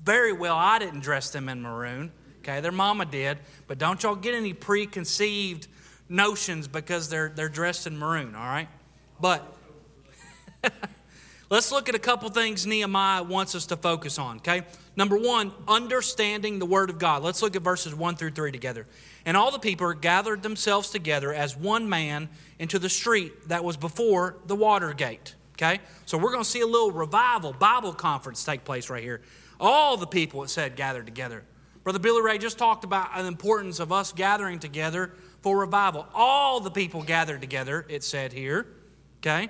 very 0.04 0.34
well 0.34 0.56
I 0.56 0.80
didn't 0.80 1.02
dress 1.02 1.30
them 1.30 1.50
in 1.50 1.62
maroon. 1.62 2.12
Okay, 2.40 2.62
their 2.62 2.72
mama 2.72 3.06
did. 3.06 3.38
But 3.68 3.78
don't 3.78 4.02
y'all 4.02 4.16
get 4.16 4.34
any 4.34 4.54
preconceived 4.54 5.68
notions 6.08 6.68
because 6.68 7.10
they're, 7.10 7.30
they're 7.30 7.50
dressed 7.50 7.86
in 7.86 7.98
maroon, 7.98 8.36
all 8.36 8.46
right? 8.46 8.70
But 9.20 9.46
let's 11.50 11.72
look 11.72 11.90
at 11.90 11.96
a 11.96 12.00
couple 12.00 12.30
things 12.30 12.66
Nehemiah 12.66 13.24
wants 13.24 13.56
us 13.56 13.68
to 13.68 13.78
focus 13.78 14.18
on, 14.18 14.38
okay? 14.38 14.64
Number 14.96 15.18
one, 15.18 15.52
understanding 15.68 16.60
the 16.60 16.66
Word 16.66 16.90
of 16.90 16.98
God. 16.98 17.24
Let's 17.24 17.42
look 17.42 17.56
at 17.56 17.62
verses 17.62 17.94
1 17.94 18.16
through 18.16 18.32
3 18.32 18.52
together. 18.52 18.88
And 19.26 19.38
all 19.38 19.52
the 19.52 19.60
people 19.60 19.94
gathered 19.94 20.42
themselves 20.42 20.90
together 20.90 21.34
as 21.34 21.56
one 21.56 21.88
man 21.88 22.30
into 22.58 22.80
the 22.80 22.90
street 22.90 23.50
that 23.50 23.64
was 23.64 23.78
before 23.78 24.38
the 24.48 24.56
water 24.56 24.94
gate. 24.94 25.36
Okay? 25.60 25.82
So 26.06 26.18
we're 26.18 26.32
going 26.32 26.44
to 26.44 26.50
see 26.50 26.62
a 26.62 26.68
little 26.68 26.92
revival, 26.92 27.52
Bible 27.52 27.94
conference 27.94 28.44
take 28.46 28.64
place 28.64 28.90
right 28.90 29.04
here. 29.04 29.22
All 29.60 29.98
the 29.98 30.08
people, 30.08 30.42
it 30.44 30.50
said, 30.50 30.78
gathered 30.78 31.06
together. 31.06 31.44
Brother 31.84 32.00
Billy 32.00 32.22
Ray 32.22 32.38
just 32.38 32.58
talked 32.58 32.86
about 32.86 33.14
the 33.18 33.26
importance 33.26 33.82
of 33.82 33.92
us 33.92 34.14
gathering 34.14 34.60
together 34.60 35.12
for 35.42 35.58
revival. 35.60 36.08
All 36.14 36.62
the 36.62 36.72
people 36.72 37.04
gathered 37.04 37.42
together, 37.42 37.86
it 37.90 38.06
said 38.06 38.32
here. 38.32 38.68
Okay? 39.18 39.50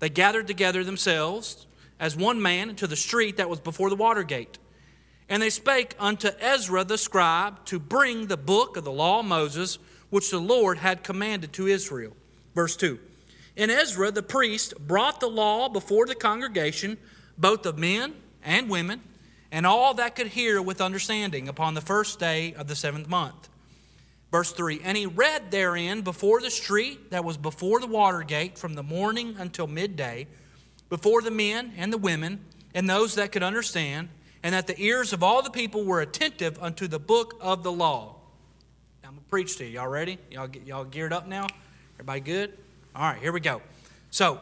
They 0.00 0.10
gathered 0.10 0.46
together 0.46 0.84
themselves 0.84 1.66
as 1.98 2.14
one 2.14 2.42
man 2.42 2.74
to 2.76 2.86
the 2.86 2.96
street 2.96 3.38
that 3.38 3.48
was 3.48 3.58
before 3.58 3.88
the 3.88 3.96
water 3.96 4.24
gate. 4.24 4.58
And 5.30 5.42
they 5.42 5.50
spake 5.50 5.94
unto 5.98 6.28
Ezra 6.40 6.84
the 6.84 6.98
scribe 6.98 7.64
to 7.66 7.78
bring 7.78 8.26
the 8.26 8.36
book 8.36 8.76
of 8.76 8.84
the 8.84 8.92
law 8.92 9.20
of 9.20 9.26
Moses, 9.26 9.78
which 10.10 10.30
the 10.30 10.38
Lord 10.38 10.78
had 10.78 11.02
commanded 11.02 11.54
to 11.54 11.66
Israel. 11.66 12.14
Verse 12.54 12.76
2 12.76 12.98
And 13.58 13.70
Ezra 13.70 14.12
the 14.12 14.22
priest 14.22 14.74
brought 14.78 15.18
the 15.18 15.28
law 15.28 15.68
before 15.68 16.06
the 16.06 16.14
congregation, 16.14 16.96
both 17.36 17.66
of 17.66 17.76
men 17.76 18.14
and 18.42 18.70
women, 18.70 19.02
and 19.50 19.66
all 19.66 19.94
that 19.94 20.14
could 20.14 20.28
hear 20.28 20.62
with 20.62 20.80
understanding 20.80 21.48
upon 21.48 21.74
the 21.74 21.80
first 21.80 22.20
day 22.20 22.54
of 22.54 22.68
the 22.68 22.76
seventh 22.76 23.08
month. 23.08 23.48
Verse 24.30 24.52
3 24.52 24.80
And 24.84 24.96
he 24.96 25.06
read 25.06 25.50
therein 25.50 26.02
before 26.02 26.40
the 26.40 26.50
street 26.50 27.10
that 27.10 27.24
was 27.24 27.36
before 27.36 27.80
the 27.80 27.86
water 27.88 28.22
gate 28.22 28.56
from 28.56 28.74
the 28.74 28.82
morning 28.82 29.34
until 29.38 29.66
midday, 29.66 30.28
before 30.88 31.20
the 31.20 31.30
men 31.32 31.72
and 31.76 31.92
the 31.92 31.98
women, 31.98 32.44
and 32.74 32.88
those 32.88 33.16
that 33.16 33.32
could 33.32 33.42
understand 33.42 34.08
and 34.42 34.54
that 34.54 34.68
the 34.68 34.80
ears 34.80 35.12
of 35.12 35.22
all 35.22 35.42
the 35.42 35.50
people 35.50 35.84
were 35.84 36.00
attentive 36.00 36.62
unto 36.62 36.86
the 36.86 37.00
book 37.00 37.34
of 37.40 37.64
the 37.64 37.72
law. 37.72 38.14
I'm 39.02 39.10
going 39.10 39.22
to 39.22 39.28
preach 39.28 39.56
to 39.56 39.64
you. 39.64 39.80
Y'all 39.80 39.88
ready? 39.88 40.18
Y'all, 40.30 40.48
y'all 40.64 40.84
geared 40.84 41.12
up 41.12 41.26
now? 41.26 41.46
Everybody 41.94 42.20
good? 42.20 42.58
All 42.94 43.02
right, 43.02 43.20
here 43.20 43.32
we 43.32 43.40
go. 43.40 43.62
So, 44.10 44.40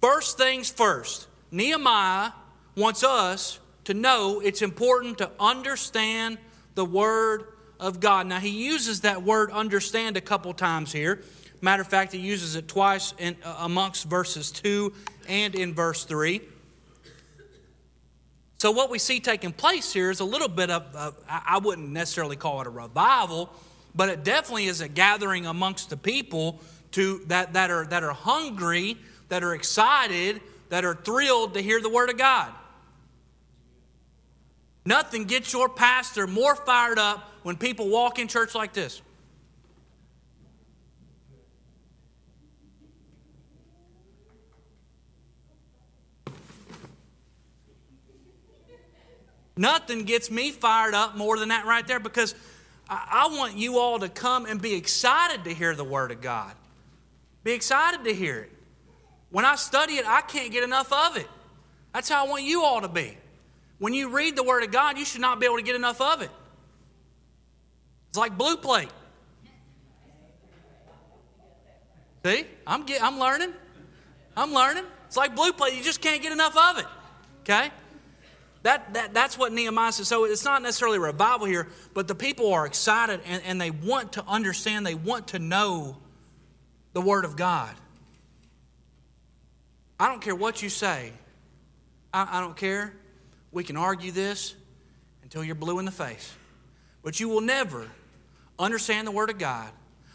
first 0.00 0.38
things 0.38 0.70
first, 0.70 1.26
Nehemiah 1.50 2.32
wants 2.76 3.02
us 3.02 3.58
to 3.84 3.94
know 3.94 4.40
it's 4.40 4.62
important 4.62 5.18
to 5.18 5.30
understand 5.40 6.38
the 6.74 6.84
Word 6.84 7.46
of 7.80 8.00
God. 8.00 8.26
Now, 8.26 8.38
he 8.38 8.50
uses 8.50 9.00
that 9.00 9.22
word 9.22 9.50
understand 9.50 10.16
a 10.16 10.20
couple 10.20 10.52
times 10.54 10.92
here. 10.92 11.22
Matter 11.60 11.82
of 11.82 11.88
fact, 11.88 12.12
he 12.12 12.18
uses 12.18 12.54
it 12.56 12.68
twice 12.68 13.14
in, 13.18 13.36
uh, 13.42 13.56
amongst 13.60 14.04
verses 14.04 14.50
2 14.52 14.92
and 15.28 15.54
in 15.54 15.74
verse 15.74 16.04
3. 16.04 16.40
So, 18.58 18.70
what 18.70 18.90
we 18.90 18.98
see 18.98 19.20
taking 19.20 19.52
place 19.52 19.92
here 19.92 20.10
is 20.10 20.20
a 20.20 20.24
little 20.24 20.48
bit 20.48 20.70
of, 20.70 20.94
of, 20.94 21.16
I 21.28 21.58
wouldn't 21.58 21.90
necessarily 21.90 22.36
call 22.36 22.60
it 22.60 22.66
a 22.66 22.70
revival, 22.70 23.50
but 23.94 24.08
it 24.08 24.24
definitely 24.24 24.66
is 24.66 24.80
a 24.80 24.88
gathering 24.88 25.46
amongst 25.46 25.90
the 25.90 25.96
people 25.96 26.60
to, 26.94 27.18
that, 27.26 27.54
that, 27.54 27.70
are, 27.70 27.84
that 27.86 28.04
are 28.04 28.12
hungry, 28.12 28.96
that 29.28 29.42
are 29.42 29.54
excited, 29.54 30.40
that 30.68 30.84
are 30.84 30.94
thrilled 30.94 31.54
to 31.54 31.60
hear 31.60 31.80
the 31.80 31.88
Word 31.88 32.08
of 32.08 32.16
God. 32.16 32.52
Nothing 34.86 35.24
gets 35.24 35.52
your 35.52 35.68
pastor 35.68 36.26
more 36.26 36.54
fired 36.54 36.98
up 36.98 37.32
when 37.42 37.56
people 37.56 37.88
walk 37.88 38.18
in 38.18 38.28
church 38.28 38.54
like 38.54 38.72
this. 38.74 39.02
Nothing 49.56 50.04
gets 50.04 50.30
me 50.30 50.50
fired 50.50 50.94
up 50.94 51.16
more 51.16 51.38
than 51.38 51.48
that 51.48 51.64
right 51.64 51.86
there 51.86 52.00
because 52.00 52.34
I, 52.88 53.26
I 53.30 53.36
want 53.36 53.56
you 53.56 53.78
all 53.78 53.98
to 53.98 54.08
come 54.08 54.46
and 54.46 54.60
be 54.60 54.74
excited 54.74 55.44
to 55.44 55.54
hear 55.54 55.74
the 55.74 55.84
Word 55.84 56.10
of 56.10 56.20
God. 56.20 56.54
Be 57.44 57.52
excited 57.52 58.04
to 58.04 58.14
hear 58.14 58.40
it. 58.40 58.52
When 59.30 59.44
I 59.44 59.56
study 59.56 59.94
it, 59.94 60.06
I 60.06 60.22
can't 60.22 60.50
get 60.50 60.64
enough 60.64 60.92
of 60.92 61.16
it. 61.16 61.28
That's 61.92 62.08
how 62.08 62.24
I 62.24 62.28
want 62.28 62.42
you 62.42 62.62
all 62.62 62.80
to 62.80 62.88
be. 62.88 63.16
When 63.78 63.92
you 63.92 64.08
read 64.08 64.36
the 64.36 64.42
Word 64.42 64.64
of 64.64 64.70
God, 64.70 64.98
you 64.98 65.04
should 65.04 65.20
not 65.20 65.38
be 65.38 65.46
able 65.46 65.56
to 65.56 65.62
get 65.62 65.76
enough 65.76 66.00
of 66.00 66.22
it. 66.22 66.30
It's 68.08 68.18
like 68.18 68.38
blue 68.38 68.56
plate. 68.56 68.88
See, 72.24 72.46
I'm, 72.66 72.86
get, 72.86 73.02
I'm 73.02 73.18
learning. 73.18 73.52
I'm 74.36 74.52
learning. 74.52 74.84
It's 75.06 75.16
like 75.16 75.36
blue 75.36 75.52
plate. 75.52 75.74
You 75.74 75.82
just 75.82 76.00
can't 76.00 76.22
get 76.22 76.32
enough 76.32 76.56
of 76.56 76.78
it. 76.78 76.86
Okay? 77.42 77.70
That, 78.62 78.94
that, 78.94 79.12
that's 79.12 79.36
what 79.36 79.52
Nehemiah 79.52 79.92
says. 79.92 80.08
So 80.08 80.24
it's 80.24 80.44
not 80.44 80.62
necessarily 80.62 80.96
a 80.96 81.00
revival 81.00 81.46
here, 81.46 81.68
but 81.92 82.08
the 82.08 82.14
people 82.14 82.54
are 82.54 82.64
excited 82.64 83.20
and, 83.26 83.42
and 83.44 83.60
they 83.60 83.70
want 83.70 84.12
to 84.12 84.24
understand, 84.26 84.86
they 84.86 84.94
want 84.94 85.28
to 85.28 85.38
know 85.38 85.98
the 86.94 87.02
Word 87.02 87.26
of 87.26 87.36
God. 87.36 87.74
I 90.00 90.08
don't 90.08 90.22
care 90.22 90.34
what 90.34 90.62
you 90.62 90.70
say, 90.70 91.12
I, 92.12 92.38
I 92.38 92.40
don't 92.40 92.56
care. 92.56 92.94
We 93.52 93.62
can 93.62 93.76
argue 93.76 94.10
this 94.10 94.54
until 95.22 95.44
you're 95.44 95.54
blue 95.54 95.78
in 95.78 95.84
the 95.84 95.92
face. 95.92 96.34
But 97.02 97.20
you 97.20 97.28
will 97.28 97.40
never 97.40 97.86
understand 98.58 99.06
the 99.06 99.12
Word 99.12 99.30
of 99.30 99.38
God 99.38 99.70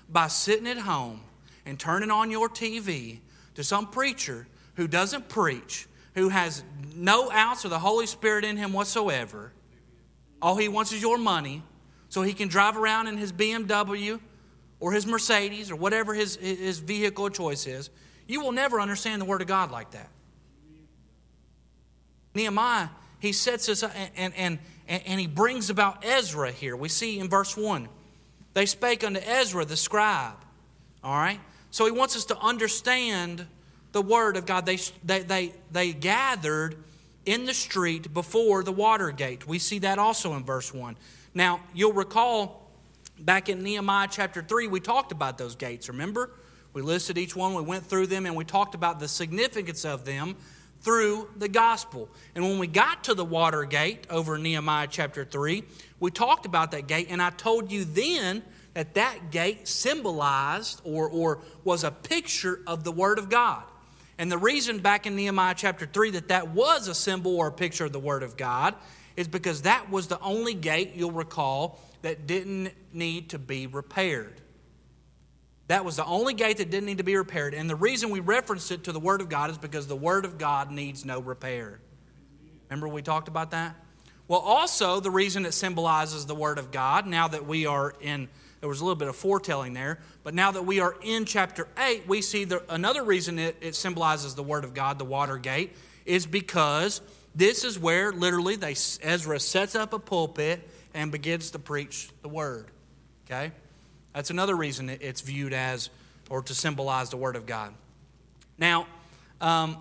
by 0.09 0.27
sitting 0.27 0.67
at 0.67 0.77
home 0.77 1.21
and 1.65 1.79
turning 1.79 2.11
on 2.11 2.31
your 2.31 2.49
TV 2.49 3.19
to 3.55 3.63
some 3.63 3.87
preacher 3.87 4.47
who 4.75 4.87
doesn't 4.87 5.29
preach, 5.29 5.87
who 6.15 6.29
has 6.29 6.63
no 6.95 7.31
ounce 7.31 7.63
of 7.63 7.69
the 7.69 7.79
Holy 7.79 8.07
Spirit 8.07 8.43
in 8.43 8.57
him 8.57 8.73
whatsoever. 8.73 9.53
All 10.41 10.55
he 10.55 10.67
wants 10.67 10.91
is 10.91 11.01
your 11.01 11.17
money 11.17 11.61
so 12.09 12.21
he 12.21 12.33
can 12.33 12.47
drive 12.47 12.75
around 12.75 13.07
in 13.07 13.17
his 13.17 13.31
BMW 13.31 14.19
or 14.79 14.91
his 14.91 15.05
Mercedes 15.05 15.71
or 15.71 15.75
whatever 15.75 16.13
his, 16.13 16.35
his 16.37 16.79
vehicle 16.79 17.27
of 17.27 17.33
choice 17.33 17.67
is. 17.67 17.89
You 18.27 18.41
will 18.41 18.51
never 18.51 18.79
understand 18.79 19.21
the 19.21 19.25
Word 19.25 19.41
of 19.41 19.47
God 19.47 19.71
like 19.71 19.91
that. 19.91 20.09
Nehemiah, 22.35 22.89
he 23.19 23.33
sets 23.33 23.67
us 23.69 23.83
up 23.83 23.91
and, 23.95 24.33
and, 24.35 24.59
and, 24.87 25.03
and 25.05 25.19
he 25.19 25.27
brings 25.27 25.69
about 25.69 26.05
Ezra 26.05 26.51
here. 26.51 26.75
We 26.75 26.89
see 26.89 27.19
in 27.19 27.27
verse 27.27 27.57
1 27.57 27.89
they 28.53 28.65
spake 28.65 29.03
unto 29.03 29.19
Ezra 29.19 29.65
the 29.65 29.77
scribe. 29.77 30.37
All 31.03 31.15
right? 31.15 31.39
So 31.71 31.85
he 31.85 31.91
wants 31.91 32.15
us 32.15 32.25
to 32.25 32.37
understand 32.37 33.45
the 33.91 34.01
word 34.01 34.37
of 34.37 34.45
God. 34.45 34.65
They, 34.65 34.77
they, 35.03 35.21
they, 35.21 35.53
they 35.71 35.93
gathered 35.93 36.75
in 37.25 37.45
the 37.45 37.53
street 37.53 38.13
before 38.13 38.63
the 38.63 38.71
water 38.71 39.11
gate. 39.11 39.47
We 39.47 39.59
see 39.59 39.79
that 39.79 39.99
also 39.99 40.33
in 40.33 40.43
verse 40.43 40.73
1. 40.73 40.97
Now, 41.33 41.61
you'll 41.73 41.93
recall 41.93 42.68
back 43.25 43.49
in 43.49 43.63
Nehemiah 43.63 44.07
chapter 44.09 44.41
3, 44.41 44.67
we 44.67 44.79
talked 44.79 45.11
about 45.11 45.37
those 45.37 45.55
gates, 45.55 45.89
remember? 45.89 46.31
We 46.73 46.81
listed 46.81 47.17
each 47.17 47.35
one, 47.35 47.53
we 47.53 47.63
went 47.63 47.85
through 47.85 48.07
them, 48.07 48.25
and 48.25 48.35
we 48.35 48.45
talked 48.45 48.75
about 48.75 48.99
the 48.99 49.07
significance 49.07 49.85
of 49.85 50.05
them 50.05 50.35
through 50.81 51.29
the 51.37 51.49
gospel. 51.49 52.09
And 52.35 52.43
when 52.43 52.59
we 52.59 52.67
got 52.67 53.03
to 53.05 53.13
the 53.13 53.25
water 53.25 53.65
gate 53.65 54.07
over 54.09 54.37
Nehemiah 54.37 54.87
chapter 54.89 55.25
3, 55.25 55.63
we 55.99 56.11
talked 56.11 56.45
about 56.45 56.71
that 56.71 56.87
gate, 56.87 57.07
and 57.09 57.21
I 57.21 57.31
told 57.31 57.71
you 57.71 57.85
then 57.85 58.43
that 58.73 58.93
that 58.93 59.31
gate 59.31 59.67
symbolized 59.67 60.81
or, 60.83 61.09
or 61.09 61.39
was 61.63 61.83
a 61.83 61.91
picture 61.91 62.61
of 62.67 62.83
the 62.83 62.91
Word 62.91 63.17
of 63.19 63.29
God. 63.29 63.63
And 64.17 64.31
the 64.31 64.37
reason 64.37 64.79
back 64.79 65.07
in 65.07 65.15
Nehemiah 65.15 65.55
chapter 65.57 65.85
3 65.85 66.11
that 66.11 66.27
that 66.27 66.49
was 66.49 66.87
a 66.87 66.95
symbol 66.95 67.37
or 67.37 67.47
a 67.47 67.51
picture 67.51 67.85
of 67.85 67.93
the 67.93 67.99
Word 67.99 68.21
of 68.21 68.37
God 68.37 68.75
is 69.19 69.27
because 69.27 69.63
that 69.63 69.91
was 69.91 70.07
the 70.07 70.17
only 70.21 70.53
gate, 70.53 70.93
you'll 70.95 71.11
recall, 71.11 71.77
that 72.03 72.25
didn't 72.25 72.71
need 72.93 73.31
to 73.31 73.37
be 73.37 73.67
repaired. 73.67 74.39
That 75.67 75.83
was 75.83 75.97
the 75.97 76.05
only 76.05 76.33
gate 76.33 76.55
that 76.59 76.71
didn't 76.71 76.85
need 76.85 76.99
to 76.99 77.03
be 77.03 77.17
repaired. 77.17 77.53
And 77.53 77.69
the 77.69 77.75
reason 77.75 78.11
we 78.11 78.21
referenced 78.21 78.71
it 78.71 78.85
to 78.85 78.93
the 78.93 78.99
Word 78.99 79.19
of 79.19 79.27
God 79.27 79.49
is 79.49 79.57
because 79.57 79.87
the 79.87 79.95
Word 79.97 80.23
of 80.23 80.37
God 80.37 80.71
needs 80.71 81.03
no 81.03 81.19
repair. 81.19 81.81
Remember 82.69 82.87
we 82.87 83.01
talked 83.01 83.27
about 83.27 83.51
that? 83.51 83.75
Well, 84.29 84.39
also, 84.39 85.01
the 85.01 85.11
reason 85.11 85.45
it 85.45 85.53
symbolizes 85.53 86.25
the 86.25 86.33
Word 86.33 86.57
of 86.57 86.71
God, 86.71 87.05
now 87.05 87.27
that 87.27 87.45
we 87.45 87.65
are 87.65 87.93
in, 87.99 88.29
there 88.61 88.69
was 88.69 88.79
a 88.79 88.85
little 88.85 88.95
bit 88.95 89.09
of 89.09 89.17
foretelling 89.17 89.73
there, 89.73 89.99
but 90.23 90.33
now 90.33 90.49
that 90.51 90.65
we 90.65 90.79
are 90.79 90.95
in 91.03 91.25
chapter 91.25 91.67
8, 91.77 92.07
we 92.07 92.21
see 92.21 92.45
the, 92.45 92.63
another 92.73 93.03
reason 93.03 93.37
it, 93.37 93.57
it 93.59 93.75
symbolizes 93.75 94.33
the 94.33 94.43
Word 94.43 94.63
of 94.63 94.73
God, 94.73 94.97
the 94.97 95.03
water 95.03 95.37
gate, 95.37 95.75
is 96.05 96.25
because 96.25 97.01
this 97.35 97.63
is 97.63 97.77
where 97.77 98.11
literally 98.11 98.55
they, 98.55 98.75
Ezra 99.01 99.39
sets 99.39 99.75
up 99.75 99.93
a 99.93 99.99
pulpit 99.99 100.67
and 100.93 101.11
begins 101.11 101.51
to 101.51 101.59
preach 101.59 102.09
the 102.21 102.29
Word. 102.29 102.67
Okay? 103.25 103.51
That's 104.13 104.29
another 104.29 104.55
reason 104.55 104.89
it's 104.89 105.21
viewed 105.21 105.53
as 105.53 105.89
or 106.29 106.41
to 106.43 106.53
symbolize 106.53 107.09
the 107.09 107.17
Word 107.17 107.35
of 107.35 107.45
God. 107.45 107.73
Now, 108.57 108.87
um, 109.39 109.77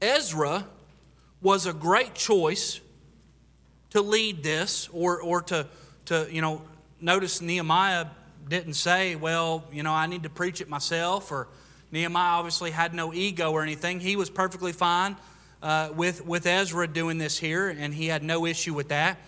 Ezra 0.00 0.66
was 1.40 1.66
a 1.66 1.72
great 1.72 2.14
choice 2.14 2.80
to 3.90 4.02
lead 4.02 4.42
this 4.42 4.88
or, 4.92 5.20
or 5.20 5.42
to, 5.42 5.66
to, 6.06 6.28
you 6.30 6.42
know, 6.42 6.62
notice 7.00 7.40
Nehemiah 7.40 8.06
didn't 8.48 8.74
say, 8.74 9.16
well, 9.16 9.64
you 9.72 9.82
know, 9.82 9.92
I 9.92 10.06
need 10.06 10.22
to 10.24 10.30
preach 10.30 10.60
it 10.60 10.68
myself, 10.68 11.32
or 11.32 11.48
Nehemiah 11.90 12.38
obviously 12.38 12.70
had 12.70 12.94
no 12.94 13.12
ego 13.12 13.52
or 13.52 13.62
anything. 13.62 14.00
He 14.00 14.16
was 14.16 14.30
perfectly 14.30 14.72
fine 14.72 15.16
uh, 15.62 15.90
with, 15.94 16.24
with 16.24 16.46
Ezra 16.46 16.88
doing 16.88 17.18
this 17.18 17.38
here, 17.38 17.68
and 17.68 17.92
he 17.92 18.06
had 18.06 18.22
no 18.22 18.46
issue 18.46 18.74
with 18.74 18.88
that. 18.88 19.18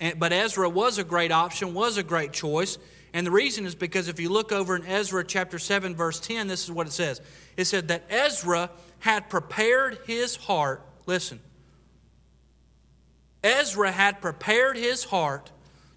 And, 0.00 0.18
but 0.18 0.32
Ezra 0.32 0.68
was 0.68 0.98
a 0.98 1.04
great 1.04 1.32
option, 1.32 1.74
was 1.74 1.96
a 1.96 2.02
great 2.02 2.32
choice. 2.32 2.78
And 3.12 3.26
the 3.26 3.30
reason 3.30 3.64
is 3.66 3.74
because 3.74 4.08
if 4.08 4.20
you 4.20 4.28
look 4.28 4.52
over 4.52 4.76
in 4.76 4.84
Ezra 4.84 5.24
chapter 5.24 5.58
7, 5.58 5.94
verse 5.94 6.20
10, 6.20 6.48
this 6.48 6.64
is 6.64 6.70
what 6.70 6.86
it 6.86 6.92
says. 6.92 7.20
It 7.56 7.64
said 7.64 7.88
that 7.88 8.04
Ezra 8.10 8.70
had 8.98 9.30
prepared 9.30 9.98
his 10.06 10.36
heart. 10.36 10.82
Listen. 11.06 11.40
Ezra 13.42 13.92
had 13.92 14.20
prepared 14.20 14.76
his 14.76 15.04
heart 15.04 15.50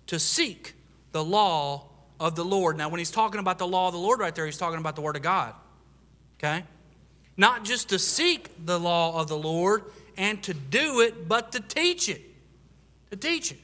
to 0.07 0.19
seek 0.19 0.75
the 1.11 1.23
law 1.23 1.89
of 2.19 2.35
the 2.35 2.45
Lord. 2.45 2.77
Now, 2.77 2.89
when 2.89 2.99
he's 2.99 3.11
talking 3.11 3.39
about 3.39 3.57
the 3.57 3.67
law 3.67 3.87
of 3.87 3.93
the 3.93 3.99
Lord 3.99 4.19
right 4.19 4.33
there, 4.33 4.45
he's 4.45 4.57
talking 4.57 4.79
about 4.79 4.95
the 4.95 5.01
Word 5.01 5.15
of 5.15 5.21
God. 5.21 5.53
Okay? 6.37 6.63
Not 7.39 7.63
just 7.63 7.87
to 7.89 7.99
seek 7.99 8.65
the 8.65 8.77
law 8.77 9.17
of 9.17 9.29
the 9.29 9.37
Lord 9.37 9.85
and 10.17 10.43
to 10.43 10.53
do 10.53 10.99
it, 10.99 11.29
but 11.29 11.53
to 11.53 11.61
teach 11.61 12.09
it. 12.09 12.21
To 13.11 13.15
teach 13.15 13.53
it. 13.53 13.59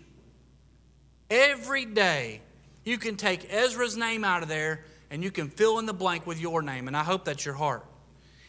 Every 1.29 1.83
day, 1.83 2.39
you 2.85 2.97
can 2.97 3.17
take 3.17 3.53
Ezra's 3.53 3.97
name 3.97 4.23
out 4.23 4.43
of 4.43 4.47
there 4.47 4.85
and 5.11 5.21
you 5.21 5.29
can 5.29 5.49
fill 5.49 5.77
in 5.79 5.85
the 5.87 5.93
blank 5.93 6.25
with 6.25 6.39
your 6.39 6.61
name, 6.61 6.87
and 6.87 6.95
I 6.95 7.03
hope 7.03 7.25
that's 7.25 7.43
your 7.43 7.53
heart. 7.53 7.85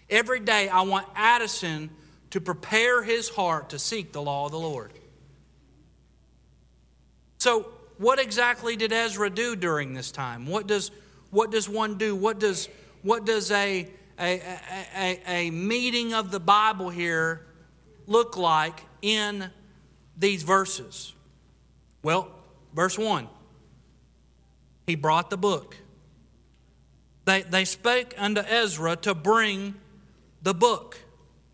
Every 0.08 0.38
day, 0.38 0.68
I 0.68 0.82
want 0.82 1.08
Addison 1.16 1.90
to 2.30 2.40
prepare 2.40 3.02
his 3.02 3.28
heart 3.28 3.70
to 3.70 3.80
seek 3.80 4.12
the 4.12 4.22
law 4.22 4.46
of 4.46 4.52
the 4.52 4.60
Lord. 4.60 4.92
So, 7.38 7.66
what 7.98 8.20
exactly 8.20 8.76
did 8.76 8.92
Ezra 8.92 9.28
do 9.28 9.56
during 9.56 9.92
this 9.92 10.12
time? 10.12 10.46
What 10.46 10.68
does, 10.68 10.92
what 11.30 11.50
does 11.50 11.68
one 11.68 11.98
do? 11.98 12.14
What 12.14 12.38
does, 12.38 12.68
what 13.02 13.26
does 13.26 13.50
a, 13.50 13.88
a, 14.18 14.40
a, 14.96 15.20
a 15.26 15.50
meeting 15.50 16.14
of 16.14 16.30
the 16.30 16.40
Bible 16.40 16.90
here 16.90 17.46
look 18.06 18.36
like 18.36 18.82
in 19.02 19.50
these 20.16 20.42
verses? 20.42 21.14
Well, 22.02 22.30
verse 22.74 22.98
1 22.98 23.28
he 24.86 24.94
brought 24.94 25.30
the 25.30 25.36
book. 25.36 25.76
They, 27.24 27.42
they 27.42 27.64
spake 27.64 28.14
unto 28.16 28.40
Ezra 28.40 28.96
to 28.96 29.14
bring 29.14 29.74
the 30.42 30.54
book. 30.54 30.96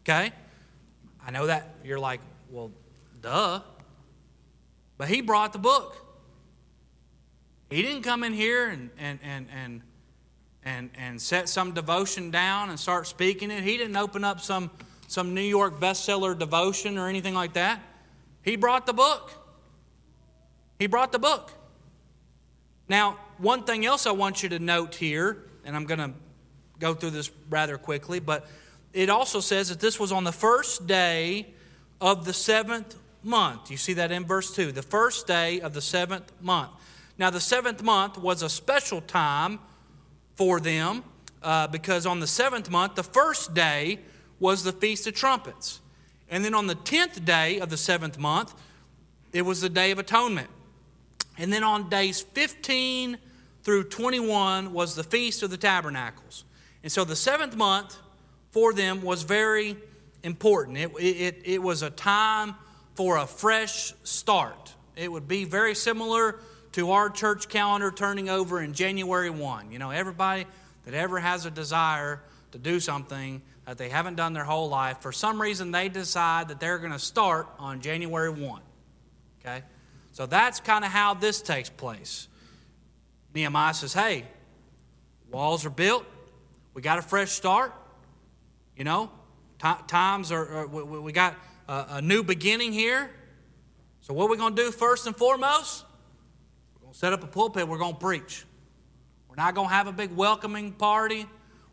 Okay? 0.01 0.33
I 1.25 1.31
know 1.31 1.47
that 1.47 1.77
you're 1.83 1.99
like, 1.99 2.21
well, 2.51 2.73
duh. 3.21 3.63
But 4.99 5.09
he 5.09 5.23
brought 5.23 5.55
the 5.55 5.59
book. 5.59 5.97
He 7.71 7.81
didn't 7.81 8.03
come 8.03 8.23
in 8.23 8.35
here 8.35 8.69
and, 8.69 8.91
and, 8.99 9.19
and, 9.23 9.47
and, 9.51 9.83
and, 10.65 10.91
and 10.97 11.21
set 11.21 11.49
some 11.49 11.73
devotion 11.73 12.31
down 12.31 12.71
and 12.71 12.79
start 12.79 13.07
speaking 13.07 13.51
it. 13.51 13.63
He 13.63 13.77
didn't 13.77 13.97
open 13.97 14.25
up 14.25 14.41
some, 14.41 14.71
some 15.09 15.35
New 15.35 15.41
York 15.41 15.81
bestseller 15.81 16.39
devotion 16.39 16.99
or 16.99 17.09
anything 17.09 17.35
like 17.35 17.55
that. 17.55 17.81
He 18.43 18.57
brought 18.57 18.87
the 18.87 18.93
book. 18.93 19.33
He 20.79 20.87
brought 20.87 21.13
the 21.13 21.19
book. 21.19 21.53
Now, 22.89 23.19
one 23.39 23.65
thing 23.65 23.87
else 23.87 24.07
I 24.07 24.13
want 24.13 24.43
you 24.43 24.49
to 24.51 24.59
note 24.59 24.95
here, 24.95 25.39
and 25.65 25.75
I'm 25.75 25.85
going 25.85 26.01
to 26.01 26.13
go 26.79 26.95
through 26.95 27.11
this 27.11 27.31
rather 27.49 27.79
quickly, 27.79 28.21
but 28.21 28.47
it 28.93 29.09
also 29.09 29.41
says 29.41 29.69
that 29.69 29.81
this 29.81 29.99
was 29.99 30.13
on 30.13 30.25
the 30.25 30.33
first 30.33 30.87
day 30.87 31.47
of 32.01 32.25
the 32.25 32.33
seventh 32.33 32.97
month. 33.23 33.71
You 33.71 33.77
see 33.77 33.95
that 33.95 34.11
in 34.11 34.25
verse 34.25 34.55
2. 34.55 34.73
The 34.73 34.83
first 34.83 35.27
day 35.27 35.61
of 35.61 35.73
the 35.73 35.81
seventh 35.81 36.33
month. 36.41 36.73
Now, 37.19 37.31
the 37.31 37.41
seventh 37.41 37.83
month 37.83 38.19
was 38.19 38.43
a 38.43 38.49
special 38.49 39.01
time 39.01 39.61
for 40.37 40.61
them 40.61 41.05
uh, 41.43 41.67
because 41.67 42.07
on 42.07 42.21
the 42.21 42.27
seventh 42.27 42.71
month, 42.71 42.95
the 42.95 43.03
first 43.03 43.55
day 43.55 43.99
was 44.39 44.65
the 44.65 44.73
Feast 44.73 45.07
of 45.07 45.15
Trumpets. 45.15 45.81
And 46.29 46.45
then 46.45 46.55
on 46.55 46.67
the 46.67 46.75
tenth 46.75 47.25
day 47.25 47.61
of 47.61 47.71
the 47.71 47.77
seventh 47.77 48.19
month, 48.19 48.55
it 49.33 49.43
was 49.43 49.61
the 49.61 49.69
Day 49.69 49.91
of 49.91 49.99
Atonement. 49.99 50.49
And 51.39 51.53
then 51.53 51.63
on 51.63 51.89
days 51.89 52.21
15 52.21 53.19
through 53.63 53.85
21 53.85 54.73
was 54.73 54.95
the 54.95 55.05
Feast 55.05 55.43
of 55.43 55.51
the 55.51 55.57
Tabernacles. 55.57 56.45
And 56.83 56.91
so 56.91 57.05
the 57.05 57.17
seventh 57.17 57.57
month 57.57 57.97
for 58.51 58.73
them 58.73 59.03
was 59.03 59.23
very 59.23 59.77
important. 60.23 60.79
It, 60.79 60.91
it, 60.99 61.43
it 61.45 61.63
was 61.63 61.83
a 61.83 61.91
time 61.91 62.55
for 62.95 63.17
a 63.17 63.27
fresh 63.27 63.95
start. 64.05 64.75
It 64.97 65.11
would 65.11 65.27
be 65.27 65.45
very 65.45 65.75
similar 65.75 66.39
to 66.73 66.91
our 66.93 67.11
church 67.11 67.49
calendar 67.49 67.91
turning 67.91 68.29
over 68.29 68.61
in 68.61 68.73
January 68.73 69.31
1. 69.31 69.71
You 69.71 69.79
know, 69.79 69.91
everybody 69.91 70.47
that 70.85 70.95
ever 70.95 71.19
has 71.21 71.47
a 71.47 71.51
desire 71.51 72.23
to 72.53 72.59
do 72.59 72.81
something 72.81 73.43
that 73.67 73.79
they 73.79 73.89
haven't 73.89 74.17
done 74.17 74.33
their 74.33 74.45
whole 74.45 74.69
life, 74.69 74.99
for 75.01 75.13
some 75.13 75.41
reason 75.41 75.71
they 75.71 75.89
decide 75.89 76.49
that 76.49 76.61
they're 76.61 76.79
going 76.79 76.93
to 76.93 76.99
start 76.99 77.49
on 77.59 77.81
January 77.81 78.31
1. 78.31 78.61
Okay? 79.41 79.63
So 80.13 80.27
that's 80.27 80.61
kind 80.61 80.85
of 80.85 80.91
how 80.91 81.15
this 81.15 81.41
takes 81.41 81.71
place. 81.71 82.29
Nehemiah 83.35 83.75
says, 83.75 83.93
hey, 83.93 84.25
walls 85.31 85.65
are 85.65 85.71
built. 85.71 86.05
We 86.75 86.83
got 86.83 86.99
a 86.99 87.03
fresh 87.03 87.31
start. 87.31 87.73
You 88.77 88.85
know, 88.85 89.11
t- 89.63 89.69
times 89.87 90.33
are, 90.33 90.47
are, 90.47 90.67
we, 90.67 90.99
we 91.01 91.13
got 91.13 91.37
a, 91.69 91.87
a 91.91 92.03
new 92.03 92.23
beginning 92.23 92.73
here. 92.73 93.11
So, 94.01 94.15
what 94.15 94.27
are 94.27 94.31
we 94.31 94.37
going 94.37 94.57
to 94.57 94.63
do 94.63 94.71
first 94.73 95.07
and 95.07 95.17
foremost? 95.17 95.85
Going 96.93 96.97
to 96.97 96.99
set 96.99 97.13
up 97.15 97.25
a 97.25 97.27
pulpit. 97.27 97.67
We're 97.67 97.79
going 97.79 97.95
to 97.95 98.01
preach. 98.01 98.45
We're 99.27 99.37
not 99.37 99.55
going 99.55 99.69
to 99.69 99.75
have 99.75 99.87
a 99.87 99.93
big 99.93 100.11
welcoming 100.11 100.73
party. 100.73 101.25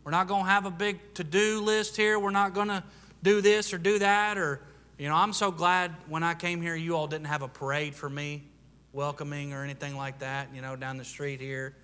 We're 0.02 0.12
not 0.12 0.28
going 0.28 0.44
to 0.44 0.50
have 0.50 0.64
a 0.64 0.70
big 0.70 1.12
to 1.14 1.24
do 1.24 1.60
list 1.60 1.94
here. 1.94 2.18
We're 2.18 2.30
not 2.30 2.54
going 2.54 2.68
to 2.68 2.82
do 3.22 3.42
this 3.42 3.74
or 3.74 3.78
do 3.78 3.98
that 3.98 4.38
or 4.38 4.62
you 4.98 5.08
know, 5.08 5.14
I'm 5.14 5.34
so 5.34 5.50
glad 5.50 5.94
when 6.08 6.22
I 6.22 6.32
came 6.32 6.62
here, 6.62 6.74
you 6.74 6.96
all 6.96 7.06
didn't 7.06 7.26
have 7.26 7.42
a 7.42 7.48
parade 7.48 7.94
for 7.94 8.08
me, 8.08 8.44
welcoming 8.92 9.52
or 9.52 9.62
anything 9.62 9.94
like 9.94 10.20
that, 10.20 10.48
you 10.54 10.62
know, 10.62 10.74
down 10.74 10.96
the 10.96 11.04
street 11.04 11.40
here. 11.40 11.74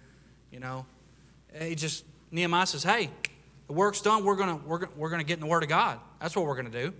You 0.50 0.60
know, 0.60 0.86
he 1.58 1.74
just, 1.74 2.04
Nehemiah 2.30 2.66
says, 2.66 2.84
hey, 2.84 3.10
the 3.66 3.74
work's 3.74 4.00
done. 4.00 4.24
We're 4.24 4.36
going 4.36 4.58
to 4.58 4.66
we're, 4.66 4.86
we're 4.96 5.10
gonna 5.10 5.24
get 5.24 5.34
in 5.34 5.40
the 5.40 5.46
Word 5.46 5.62
of 5.62 5.68
God. 5.68 6.00
That's 6.20 6.34
what 6.34 6.46
we're 6.46 6.54
going 6.54 6.70
to 6.70 6.84
do. 6.84 6.94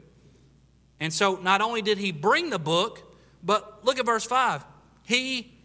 And 1.01 1.12
so 1.12 1.37
not 1.37 1.62
only 1.62 1.81
did 1.81 1.96
he 1.96 2.12
bring 2.12 2.51
the 2.51 2.59
book, 2.59 3.03
but 3.42 3.85
look 3.85 3.99
at 3.99 4.05
verse 4.05 4.25
5. 4.25 4.64
He 5.03 5.56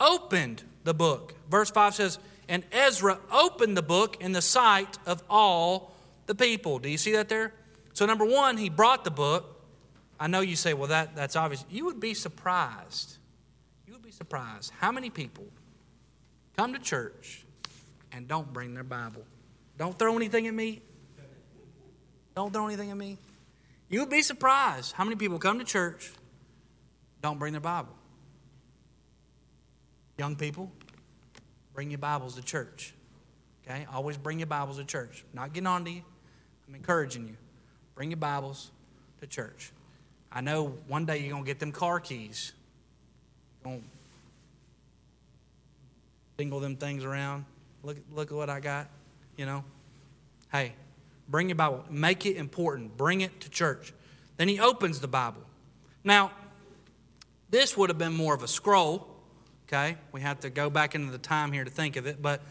opened 0.00 0.64
the 0.84 0.94
book. 0.94 1.34
Verse 1.50 1.70
5 1.70 1.94
says, 1.94 2.18
And 2.48 2.64
Ezra 2.72 3.18
opened 3.30 3.76
the 3.76 3.82
book 3.82 4.16
in 4.20 4.32
the 4.32 4.42
sight 4.42 4.98
of 5.06 5.22
all 5.28 5.94
the 6.26 6.34
people. 6.34 6.78
Do 6.78 6.88
you 6.88 6.98
see 6.98 7.12
that 7.12 7.28
there? 7.28 7.52
So, 7.92 8.06
number 8.06 8.24
one, 8.24 8.56
he 8.56 8.70
brought 8.70 9.04
the 9.04 9.10
book. 9.10 9.60
I 10.18 10.26
know 10.26 10.40
you 10.40 10.56
say, 10.56 10.74
well, 10.74 10.88
that, 10.88 11.16
that's 11.16 11.36
obvious. 11.36 11.64
You 11.70 11.86
would 11.86 12.00
be 12.00 12.14
surprised. 12.14 13.16
You 13.86 13.94
would 13.94 14.02
be 14.02 14.10
surprised 14.10 14.72
how 14.78 14.92
many 14.92 15.10
people 15.10 15.44
come 16.56 16.72
to 16.72 16.78
church 16.78 17.44
and 18.12 18.28
don't 18.28 18.52
bring 18.52 18.74
their 18.74 18.84
Bible. 18.84 19.22
Don't 19.78 19.98
throw 19.98 20.16
anything 20.16 20.46
at 20.46 20.54
me. 20.54 20.82
Don't 22.34 22.52
throw 22.52 22.66
anything 22.66 22.90
at 22.90 22.96
me. 22.96 23.18
You 23.88 24.00
would 24.00 24.10
be 24.10 24.22
surprised 24.22 24.92
how 24.92 25.04
many 25.04 25.16
people 25.16 25.38
come 25.38 25.58
to 25.58 25.64
church, 25.64 26.12
don't 27.22 27.38
bring 27.38 27.52
their 27.52 27.60
Bible. 27.60 27.94
Young 30.20 30.36
people, 30.36 30.70
bring 31.72 31.90
your 31.90 31.96
Bibles 31.96 32.34
to 32.34 32.42
church. 32.42 32.92
Okay? 33.64 33.86
Always 33.90 34.18
bring 34.18 34.38
your 34.38 34.48
Bibles 34.48 34.76
to 34.76 34.84
church. 34.84 35.24
not 35.32 35.54
getting 35.54 35.66
on 35.66 35.86
to 35.86 35.90
you. 35.90 36.02
I'm 36.68 36.74
encouraging 36.74 37.26
you. 37.26 37.36
Bring 37.94 38.10
your 38.10 38.18
Bibles 38.18 38.70
to 39.22 39.26
church. 39.26 39.72
I 40.30 40.42
know 40.42 40.74
one 40.88 41.06
day 41.06 41.20
you're 41.20 41.30
going 41.30 41.44
to 41.44 41.46
get 41.46 41.58
them 41.58 41.72
car 41.72 42.00
keys. 42.00 42.52
You're 43.64 43.72
going 43.72 43.80
to 43.80 43.86
dingle 46.36 46.60
them 46.60 46.76
things 46.76 47.02
around. 47.02 47.46
Look, 47.82 47.96
look 48.12 48.30
at 48.30 48.36
what 48.36 48.50
I 48.50 48.60
got, 48.60 48.88
you 49.38 49.46
know. 49.46 49.64
Hey, 50.52 50.74
bring 51.30 51.48
your 51.48 51.56
Bible. 51.56 51.82
Make 51.88 52.26
it 52.26 52.36
important. 52.36 52.94
Bring 52.94 53.22
it 53.22 53.40
to 53.40 53.48
church. 53.48 53.94
Then 54.36 54.48
he 54.48 54.60
opens 54.60 55.00
the 55.00 55.08
Bible. 55.08 55.44
Now, 56.04 56.30
this 57.48 57.74
would 57.74 57.88
have 57.88 57.96
been 57.96 58.12
more 58.12 58.34
of 58.34 58.42
a 58.42 58.48
scroll, 58.48 59.09
okay? 59.70 59.96
We 60.10 60.20
have 60.20 60.40
to 60.40 60.50
go 60.50 60.68
back 60.68 60.94
into 60.94 61.12
the 61.12 61.18
time 61.18 61.52
here 61.52 61.64
to 61.64 61.70
think 61.70 61.96
of 61.96 62.06
it, 62.06 62.20
but 62.20 62.42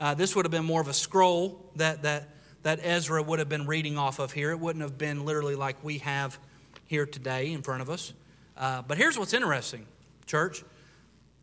uh, 0.00 0.14
this 0.14 0.34
would 0.34 0.46
have 0.46 0.50
been 0.50 0.64
more 0.64 0.80
of 0.80 0.88
a 0.88 0.94
scroll 0.94 1.60
that, 1.76 2.02
that, 2.02 2.30
that 2.62 2.80
Ezra 2.82 3.22
would 3.22 3.38
have 3.38 3.48
been 3.48 3.66
reading 3.66 3.98
off 3.98 4.18
of 4.18 4.32
here. 4.32 4.50
It 4.50 4.58
wouldn't 4.58 4.82
have 4.82 4.96
been 4.96 5.24
literally 5.24 5.54
like 5.54 5.84
we 5.84 5.98
have 5.98 6.38
here 6.86 7.04
today 7.04 7.52
in 7.52 7.62
front 7.62 7.82
of 7.82 7.90
us. 7.90 8.14
Uh, 8.56 8.82
but 8.82 8.96
here's 8.96 9.18
what's 9.18 9.34
interesting, 9.34 9.86
church. 10.26 10.64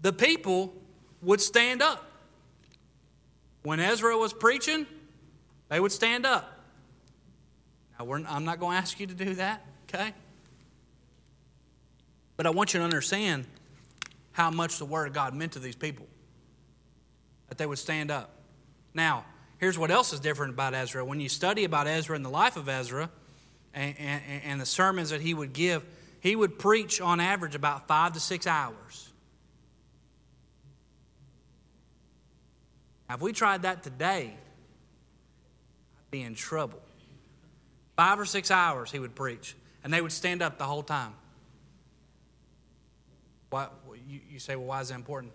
The 0.01 0.13
people 0.13 0.73
would 1.21 1.41
stand 1.41 1.81
up. 1.81 2.05
When 3.63 3.79
Ezra 3.79 4.17
was 4.17 4.33
preaching, 4.33 4.87
they 5.67 5.79
would 5.79 5.91
stand 5.91 6.25
up. 6.25 6.59
Now, 7.99 8.11
I'm 8.11 8.45
not 8.45 8.59
going 8.59 8.77
to 8.77 8.81
ask 8.81 8.99
you 8.99 9.07
to 9.07 9.13
do 9.13 9.35
that, 9.35 9.65
okay? 9.87 10.13
But 12.35 12.47
I 12.47 12.51
want 12.51 12.73
you 12.73 12.79
to 12.79 12.83
understand 12.83 13.45
how 14.31 14.49
much 14.49 14.77
the 14.77 14.85
Word 14.85 15.07
of 15.07 15.13
God 15.13 15.33
meant 15.33 15.53
to 15.53 15.59
these 15.59 15.75
people. 15.75 16.07
That 17.47 17.57
they 17.57 17.65
would 17.65 17.79
stand 17.79 18.11
up. 18.11 18.31
Now, 18.93 19.25
here's 19.57 19.77
what 19.77 19.91
else 19.91 20.13
is 20.13 20.19
different 20.19 20.53
about 20.53 20.73
Ezra. 20.73 21.03
When 21.03 21.19
you 21.19 21.29
study 21.29 21.63
about 21.63 21.87
Ezra 21.87 22.15
and 22.15 22.23
the 22.23 22.29
life 22.29 22.57
of 22.57 22.69
Ezra 22.69 23.09
and, 23.73 23.95
and, 23.99 24.21
and 24.43 24.61
the 24.61 24.65
sermons 24.65 25.09
that 25.09 25.21
he 25.21 25.33
would 25.33 25.53
give, 25.53 25.83
he 26.19 26.35
would 26.35 26.59
preach 26.59 27.01
on 27.01 27.19
average 27.19 27.55
about 27.55 27.87
five 27.87 28.13
to 28.13 28.19
six 28.19 28.45
hours. 28.45 29.09
Now, 33.07 33.15
if 33.15 33.21
we 33.21 33.33
tried 33.33 33.63
that 33.63 33.81
today, 33.81 34.33
I'd 35.97 36.11
be 36.11 36.21
in 36.21 36.35
trouble. 36.35 36.79
Five 37.95 38.19
or 38.19 38.25
six 38.25 38.51
hours 38.51 38.91
he 38.91 38.99
would 38.99 39.15
preach, 39.15 39.55
and 39.83 39.91
they 39.91 40.01
would 40.01 40.11
stand 40.11 40.41
up 40.41 40.57
the 40.57 40.65
whole 40.65 40.83
time. 40.83 41.13
Why, 43.49 43.67
you, 44.09 44.19
you 44.31 44.39
say, 44.39 44.55
well, 44.55 44.65
why 44.65 44.81
is 44.81 44.89
that 44.89 44.95
important? 44.95 45.31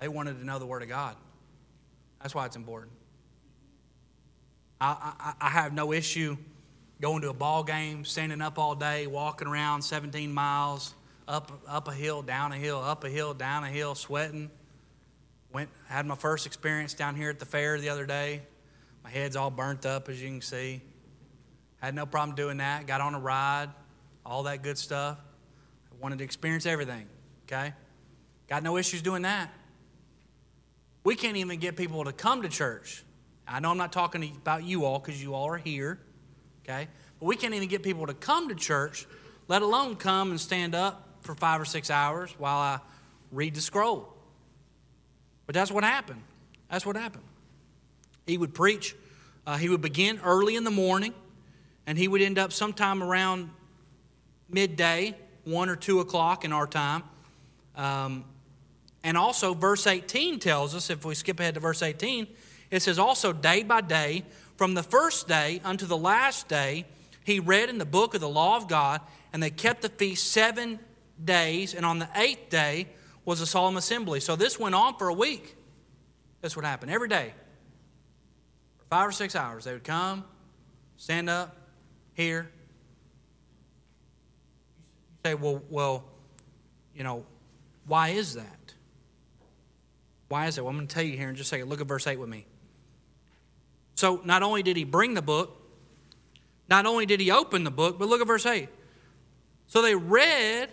They 0.00 0.08
wanted 0.08 0.38
to 0.38 0.44
know 0.44 0.58
the 0.58 0.66
Word 0.66 0.82
of 0.82 0.88
God. 0.88 1.16
That's 2.20 2.34
why 2.34 2.46
it's 2.46 2.56
important. 2.56 2.92
I, 4.80 5.14
I, 5.20 5.34
I 5.40 5.50
have 5.50 5.72
no 5.72 5.92
issue 5.92 6.36
going 7.00 7.22
to 7.22 7.30
a 7.30 7.34
ball 7.34 7.64
game, 7.64 8.04
standing 8.04 8.42
up 8.42 8.58
all 8.58 8.74
day, 8.74 9.06
walking 9.06 9.48
around 9.48 9.82
17 9.82 10.32
miles, 10.32 10.94
up, 11.26 11.62
up 11.66 11.88
a 11.88 11.92
hill, 11.92 12.22
down 12.22 12.52
a 12.52 12.56
hill, 12.56 12.78
up 12.78 13.04
a 13.04 13.08
hill, 13.08 13.32
down 13.32 13.64
a 13.64 13.68
hill, 13.68 13.94
sweating. 13.94 14.50
Went, 15.52 15.70
had 15.88 16.06
my 16.06 16.14
first 16.14 16.46
experience 16.46 16.94
down 16.94 17.16
here 17.16 17.30
at 17.30 17.38
the 17.38 17.46
fair 17.46 17.78
the 17.78 17.88
other 17.88 18.06
day. 18.06 18.42
My 19.02 19.10
head's 19.10 19.36
all 19.36 19.50
burnt 19.50 19.86
up, 19.86 20.08
as 20.08 20.20
you 20.20 20.28
can 20.28 20.42
see. 20.42 20.82
Had 21.80 21.94
no 21.94 22.04
problem 22.04 22.36
doing 22.36 22.58
that. 22.58 22.86
Got 22.86 23.00
on 23.00 23.14
a 23.14 23.18
ride, 23.18 23.70
all 24.24 24.42
that 24.44 24.62
good 24.62 24.76
stuff. 24.76 25.18
I 25.90 26.02
wanted 26.02 26.18
to 26.18 26.24
experience 26.24 26.66
everything, 26.66 27.06
okay? 27.50 27.72
Got 28.48 28.62
no 28.62 28.76
issues 28.76 29.02
doing 29.02 29.22
that. 29.22 29.50
We 31.02 31.14
can't 31.14 31.36
even 31.36 31.58
get 31.58 31.76
people 31.76 32.04
to 32.04 32.12
come 32.12 32.42
to 32.42 32.48
church. 32.48 33.04
I 33.48 33.60
know 33.60 33.70
I'm 33.70 33.78
not 33.78 33.92
talking 33.92 34.36
about 34.36 34.64
you 34.64 34.84
all 34.84 34.98
because 34.98 35.22
you 35.22 35.34
all 35.34 35.48
are 35.48 35.56
here, 35.56 35.98
okay? 36.62 36.88
But 37.18 37.26
we 37.26 37.36
can't 37.36 37.54
even 37.54 37.68
get 37.68 37.82
people 37.82 38.06
to 38.06 38.14
come 38.14 38.48
to 38.48 38.54
church, 38.54 39.06
let 39.48 39.62
alone 39.62 39.96
come 39.96 40.30
and 40.30 40.40
stand 40.40 40.74
up 40.74 41.08
for 41.22 41.34
five 41.34 41.60
or 41.60 41.64
six 41.64 41.90
hours 41.90 42.34
while 42.38 42.58
I 42.58 42.78
read 43.32 43.54
the 43.54 43.60
scroll. 43.60 44.14
But 45.46 45.54
that's 45.54 45.72
what 45.72 45.82
happened. 45.82 46.22
That's 46.70 46.86
what 46.86 46.96
happened. 46.96 47.24
He 48.26 48.38
would 48.38 48.54
preach, 48.54 48.94
uh, 49.46 49.56
he 49.56 49.68
would 49.68 49.80
begin 49.80 50.20
early 50.22 50.54
in 50.54 50.64
the 50.64 50.70
morning 50.70 51.14
and 51.86 51.98
he 51.98 52.06
would 52.06 52.22
end 52.22 52.38
up 52.38 52.52
sometime 52.52 53.02
around 53.02 53.50
midday, 54.48 55.16
1 55.44 55.68
or 55.68 55.76
2 55.76 56.00
o'clock 56.00 56.44
in 56.44 56.52
our 56.52 56.66
time. 56.66 57.02
Um, 57.80 58.26
and 59.02 59.16
also, 59.16 59.54
verse 59.54 59.86
18 59.86 60.38
tells 60.38 60.74
us, 60.74 60.90
if 60.90 61.02
we 61.06 61.14
skip 61.14 61.40
ahead 61.40 61.54
to 61.54 61.60
verse 61.60 61.82
18, 61.82 62.26
it 62.70 62.82
says, 62.82 62.98
Also, 62.98 63.32
day 63.32 63.62
by 63.62 63.80
day, 63.80 64.24
from 64.56 64.74
the 64.74 64.82
first 64.82 65.26
day 65.26 65.62
unto 65.64 65.86
the 65.86 65.96
last 65.96 66.46
day, 66.46 66.84
he 67.24 67.40
read 67.40 67.70
in 67.70 67.78
the 67.78 67.86
book 67.86 68.14
of 68.14 68.20
the 68.20 68.28
law 68.28 68.58
of 68.58 68.68
God, 68.68 69.00
and 69.32 69.42
they 69.42 69.48
kept 69.48 69.80
the 69.80 69.88
feast 69.88 70.30
seven 70.30 70.78
days, 71.24 71.72
and 71.72 71.86
on 71.86 71.98
the 71.98 72.08
eighth 72.16 72.50
day 72.50 72.86
was 73.24 73.40
a 73.40 73.46
solemn 73.46 73.78
assembly. 73.78 74.20
So 74.20 74.36
this 74.36 74.58
went 74.58 74.74
on 74.74 74.96
for 74.98 75.08
a 75.08 75.14
week. 75.14 75.56
That's 76.42 76.54
what 76.54 76.66
happened 76.66 76.92
every 76.92 77.08
day. 77.08 77.32
For 78.76 78.84
five 78.90 79.08
or 79.08 79.12
six 79.12 79.34
hours, 79.34 79.64
they 79.64 79.72
would 79.72 79.84
come, 79.84 80.24
stand 80.98 81.30
up, 81.30 81.56
hear. 82.12 82.50
Say, 85.24 85.34
well, 85.34 85.62
well, 85.70 86.04
you 86.94 87.04
know, 87.04 87.24
why 87.86 88.10
is 88.10 88.34
that? 88.34 88.74
Why 90.28 90.46
is 90.46 90.56
that? 90.56 90.62
Well, 90.62 90.70
I'm 90.70 90.76
going 90.76 90.86
to 90.88 90.94
tell 90.94 91.04
you 91.04 91.16
here 91.16 91.28
in 91.28 91.34
just 91.34 91.48
a 91.48 91.50
second. 91.50 91.68
Look 91.68 91.80
at 91.80 91.86
verse 91.86 92.06
8 92.06 92.18
with 92.18 92.28
me. 92.28 92.46
So, 93.94 94.20
not 94.24 94.42
only 94.42 94.62
did 94.62 94.76
he 94.76 94.84
bring 94.84 95.14
the 95.14 95.22
book, 95.22 95.60
not 96.70 96.86
only 96.86 97.04
did 97.04 97.18
he 97.20 97.32
open 97.32 97.64
the 97.64 97.70
book, 97.70 97.98
but 97.98 98.08
look 98.08 98.20
at 98.20 98.26
verse 98.28 98.46
8. 98.46 98.68
So 99.66 99.82
they 99.82 99.94
read 99.94 100.68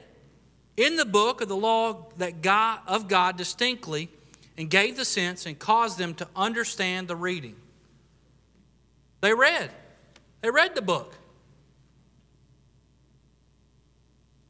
in 0.75 0.95
the 0.95 1.05
book 1.05 1.41
of 1.41 1.49
the 1.49 1.55
law 1.55 2.07
that 2.17 2.41
God 2.41 2.79
of 2.87 3.07
God 3.07 3.35
distinctly 3.35 4.09
and 4.57 4.69
gave 4.69 4.95
the 4.95 5.05
sense 5.05 5.45
and 5.45 5.57
caused 5.57 5.97
them 5.97 6.13
to 6.15 6.27
understand 6.35 7.07
the 7.07 7.15
reading. 7.15 7.55
They 9.21 9.33
read. 9.33 9.71
They 10.41 10.51
read 10.51 10.75
the 10.75 10.81
book. 10.81 11.15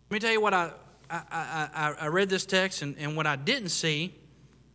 Let 0.09 0.13
me 0.13 0.19
tell 0.19 0.31
you 0.31 0.41
what 0.41 0.53
I, 0.53 0.71
I, 1.09 1.69
I, 1.73 1.93
I 2.01 2.07
read 2.07 2.29
this 2.29 2.45
text, 2.45 2.81
and, 2.81 2.95
and 2.97 3.15
what 3.15 3.27
I 3.27 3.35
didn't 3.35 3.69
see 3.69 4.13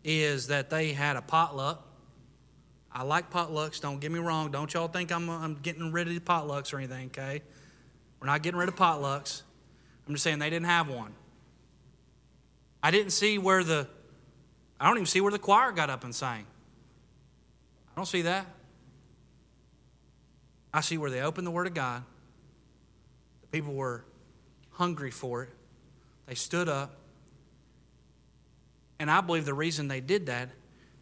is 0.05 0.49
that 0.49 0.71
they 0.71 0.93
had 0.93 1.17
a 1.17 1.23
potluck. 1.23 1.87
I 2.91 3.03
like 3.05 3.31
potlucks, 3.31 3.81
don't 3.81 4.01
get 4.01 4.13
me 4.13 4.19
wrong. 4.19 4.51
Don't 4.51 4.73
y'all 4.73 4.89
think 4.89 5.13
I'm, 5.13 5.29
I'm 5.31 5.55
getting 5.55 5.93
rid 5.93 6.09
of 6.09 6.15
the 6.15 6.21
potlucks 6.21 6.73
or 6.73 6.79
anything, 6.79 7.07
okay? 7.07 7.43
We're 8.21 8.27
not 8.27 8.43
getting 8.43 8.59
rid 8.59 8.69
of 8.69 8.77
potlucks. 8.77 9.43
I'm 10.07 10.15
just 10.15 10.25
saying 10.25 10.39
they 10.39 10.51
didn't 10.51 10.67
have 10.67 10.89
one. 10.89 11.15
I 12.83 12.91
didn't 12.91 13.13
see 13.13 13.39
where 13.39 13.63
the, 13.63 13.87
I 14.81 14.89
don't 14.89 14.97
even 14.97 15.07
see 15.07 15.21
where 15.21 15.33
the 15.33 15.39
choir 15.39 15.73
got 15.73 15.91
up 15.91 16.05
and 16.05 16.15
sang. 16.15 16.47
I 17.93 17.97
don't 17.97 18.07
see 18.07 18.23
that. 18.23 18.47
I 20.75 20.81
see 20.81 20.99
where 20.99 21.11
they 21.11 21.21
opened 21.21 21.47
the 21.47 21.51
Word 21.51 21.67
of 21.67 21.75
God. 21.75 22.03
The 23.43 23.47
people 23.49 23.75
were 23.75 24.05
hungry 24.71 25.11
for 25.11 25.45
it. 25.45 25.51
They 26.27 26.35
stood 26.35 26.69
up. 26.69 26.95
And 28.99 29.11
I 29.11 29.21
believe 29.21 29.45
the 29.45 29.55
reason 29.55 29.89
they 29.89 30.01
did 30.01 30.27
that 30.27 30.49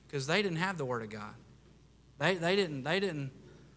because 0.06 0.26
they 0.26 0.42
didn't 0.42 0.58
have 0.58 0.78
the 0.78 0.84
Word 0.84 1.02
of 1.02 1.10
God. 1.10 1.34
They, 2.18 2.34
they, 2.34 2.56
didn't, 2.56 2.82
they, 2.82 2.98
didn't, 3.00 3.30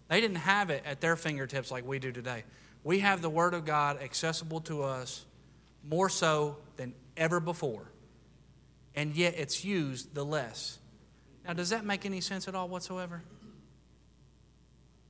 they 0.08 0.20
didn't 0.22 0.38
have 0.38 0.70
it 0.70 0.84
at 0.86 1.02
their 1.02 1.16
fingertips 1.16 1.72
like 1.72 1.86
we 1.86 2.00
do 2.00 2.12
today. 2.12 2.44
We 2.84 3.00
have 3.00 3.22
the 3.22 3.30
Word 3.30 3.54
of 3.54 3.66
God 3.66 4.02
accessible 4.02 4.62
to 4.62 4.84
us 4.84 5.26
more 5.84 6.10
so 6.10 6.58
than 6.78 6.94
ever 7.18 7.40
before. 7.40 7.90
And 8.96 9.16
yet 9.16 9.36
it's 9.38 9.64
used 9.64 10.14
the 10.14 10.24
less. 10.24 10.80
Now, 11.46 11.54
does 11.54 11.70
that 11.70 11.86
make 11.86 12.06
any 12.06 12.22
sense 12.22 12.48
at 12.48 12.56
all 12.56 12.68
whatsoever? 12.68 13.22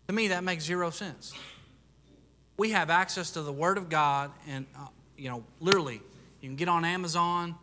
To 0.08 0.14
me, 0.14 0.30
that 0.30 0.44
makes 0.44 0.64
zero 0.64 0.90
sense. 0.90 1.34
we 2.58 2.72
have 2.72 2.90
access 2.90 3.32
to 3.32 3.42
the 3.42 3.52
Word 3.52 3.78
of 3.78 3.90
God, 3.90 4.32
and, 4.48 4.66
uh, 4.78 4.88
you 5.18 5.30
know, 5.30 5.44
literally, 5.60 6.02
you 6.44 6.50
can 6.50 6.58
get 6.58 6.68
on 6.68 6.84
Amazon, 6.84 7.56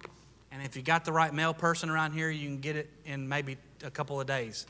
and 0.51 0.63
if 0.63 0.75
you 0.75 0.81
got 0.81 1.05
the 1.05 1.13
right 1.13 1.35
mail 1.35 1.53
person 1.53 1.91
around 1.91 2.15
here, 2.15 2.31
you 2.31 2.47
can 2.47 2.61
get 2.61 2.77
it 2.77 2.89
in 3.05 3.29
maybe 3.29 3.59
a 3.85 3.91
couple 3.91 4.19
of 4.19 4.27
days. 4.27 4.67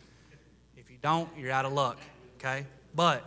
If 0.76 0.90
you 0.90 0.96
don't, 1.00 1.28
you're 1.38 1.52
out 1.52 1.64
of 1.64 1.72
luck, 1.72 1.96
okay? 2.36 2.66
But 2.92 3.24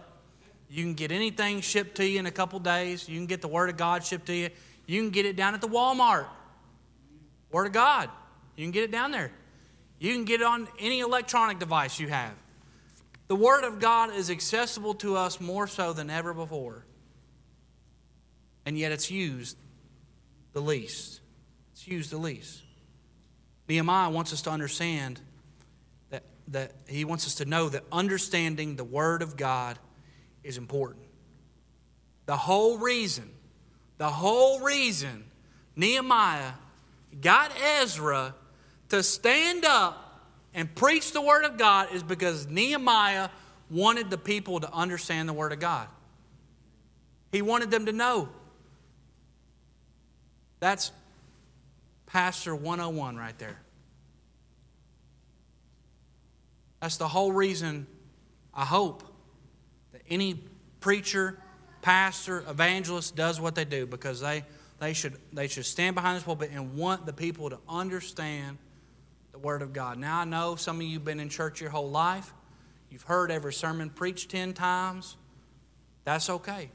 you 0.70 0.84
can 0.84 0.94
get 0.94 1.14
anything 1.14 1.62
shipped 1.62 1.96
to 1.98 2.06
you 2.06 2.20
in 2.20 2.26
a 2.26 2.32
couple 2.32 2.60
days. 2.60 3.08
You 3.08 3.18
can 3.18 3.28
get 3.28 3.42
the 3.42 3.48
Word 3.48 3.70
of 3.70 3.78
God 3.78 4.04
shipped 4.04 4.26
to 4.26 4.34
you. 4.34 4.50
You 4.86 5.02
can 5.02 5.10
get 5.10 5.26
it 5.26 5.38
down 5.38 5.54
at 5.54 5.62
the 5.62 5.70
Walmart. 5.70 6.26
Word 7.50 7.68
of 7.68 7.72
God. 7.72 8.10
You 8.58 8.66
can 8.66 8.72
get 8.72 8.84
it 8.84 8.92
down 8.92 9.12
there. 9.12 9.32
You 10.00 10.14
can 10.14 10.26
get 10.26 10.42
it 10.42 10.46
on 10.46 10.68
any 10.80 11.00
electronic 11.00 11.60
device 11.60 11.98
you 11.98 12.10
have. 12.10 12.34
The 13.30 13.38
Word 13.38 13.64
of 13.64 13.80
God 13.80 14.14
is 14.14 14.30
accessible 14.30 14.96
to 14.96 15.16
us 15.16 15.40
more 15.40 15.66
so 15.66 15.94
than 15.94 16.10
ever 16.10 16.34
before. 16.34 16.84
And 18.66 18.78
yet 18.78 18.92
it's 18.92 19.10
used 19.10 19.56
the 20.54 20.62
least. 20.62 21.20
It's 21.86 22.10
the 22.10 22.18
least. 22.18 22.62
Nehemiah 23.68 24.10
wants 24.10 24.32
us 24.32 24.42
to 24.44 24.50
understand 24.50 25.20
that, 26.10 26.24
that 26.50 26.72
he 26.88 27.06
wants 27.06 27.28
us 27.28 27.36
to 27.36 27.46
know 27.46 27.70
that 27.70 27.84
understanding 27.92 28.76
the 28.76 28.84
Word 28.84 29.22
of 29.22 29.36
God 29.36 29.78
is 30.44 30.58
important. 30.58 31.06
The 32.26 32.38
whole 32.38 32.78
reason, 32.78 33.30
the 33.98 34.10
whole 34.10 34.62
reason 34.62 35.26
Nehemiah 35.76 36.52
got 37.20 37.52
Ezra 37.82 38.36
to 38.90 39.04
stand 39.04 39.66
up 39.66 40.00
and 40.54 40.74
preach 40.74 41.12
the 41.12 41.22
Word 41.22 41.46
of 41.46 41.58
God 41.58 41.92
is 41.94 42.04
because 42.04 42.48
Nehemiah 42.48 43.30
wanted 43.70 44.10
the 44.10 44.18
people 44.18 44.60
to 44.60 44.72
understand 44.72 45.28
the 45.28 45.34
Word 45.34 45.52
of 45.52 45.60
God. 45.60 45.88
He 47.32 47.42
wanted 47.42 47.72
them 47.72 47.88
to 47.88 47.92
know. 47.92 48.30
That's 50.64 50.94
Pastor 52.06 52.56
101 52.56 53.18
right 53.18 53.38
there. 53.38 53.60
That's 56.80 56.96
the 56.96 57.08
whole 57.10 57.34
reason 57.34 57.86
I 58.54 58.64
hope 58.64 59.04
that 59.92 60.04
any 60.10 60.42
preacher, 60.80 61.38
pastor, 61.82 62.46
evangelist 62.48 63.14
does 63.14 63.42
what 63.42 63.56
they 63.56 63.66
do 63.66 63.86
because 63.86 64.22
they, 64.22 64.46
they, 64.80 64.94
should, 64.94 65.18
they 65.34 65.50
should 65.50 65.66
stand 65.66 65.96
behind 65.96 66.16
this 66.16 66.24
pulpit 66.24 66.52
and 66.54 66.78
want 66.78 67.06
the 67.06 67.14
people 67.14 67.50
to 67.50 67.60
understand 67.68 68.58
the 69.34 69.40
Word 69.40 69.62
of 69.62 69.74
God. 69.74 69.98
Now, 69.98 70.20
I 70.20 70.24
know 70.24 70.56
some 70.56 70.78
of 70.78 70.84
you 70.84 70.94
have 70.94 71.04
been 71.04 71.20
in 71.20 71.28
church 71.28 71.60
your 71.60 71.72
whole 71.72 71.90
life. 71.90 72.34
You've 72.90 73.04
heard 73.04 73.32
every 73.32 73.52
sermon 73.52 73.90
preached 73.90 74.32
10 74.32 74.54
times. 74.54 75.18
That's 76.06 76.30
okay. 76.30 76.70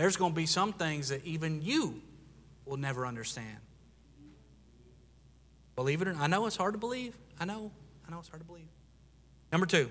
There's 0.00 0.16
going 0.16 0.32
to 0.32 0.36
be 0.36 0.46
some 0.46 0.72
things 0.72 1.10
that 1.10 1.26
even 1.26 1.60
you 1.60 2.00
will 2.64 2.78
never 2.78 3.06
understand. 3.06 3.58
Believe 5.76 6.00
it 6.00 6.08
or 6.08 6.14
not. 6.14 6.22
I 6.22 6.26
know 6.26 6.46
it's 6.46 6.56
hard 6.56 6.72
to 6.72 6.78
believe. 6.78 7.14
I 7.38 7.44
know. 7.44 7.70
I 8.08 8.10
know 8.10 8.18
it's 8.18 8.30
hard 8.30 8.40
to 8.40 8.46
believe. 8.46 8.68
Number 9.52 9.66
two, 9.66 9.90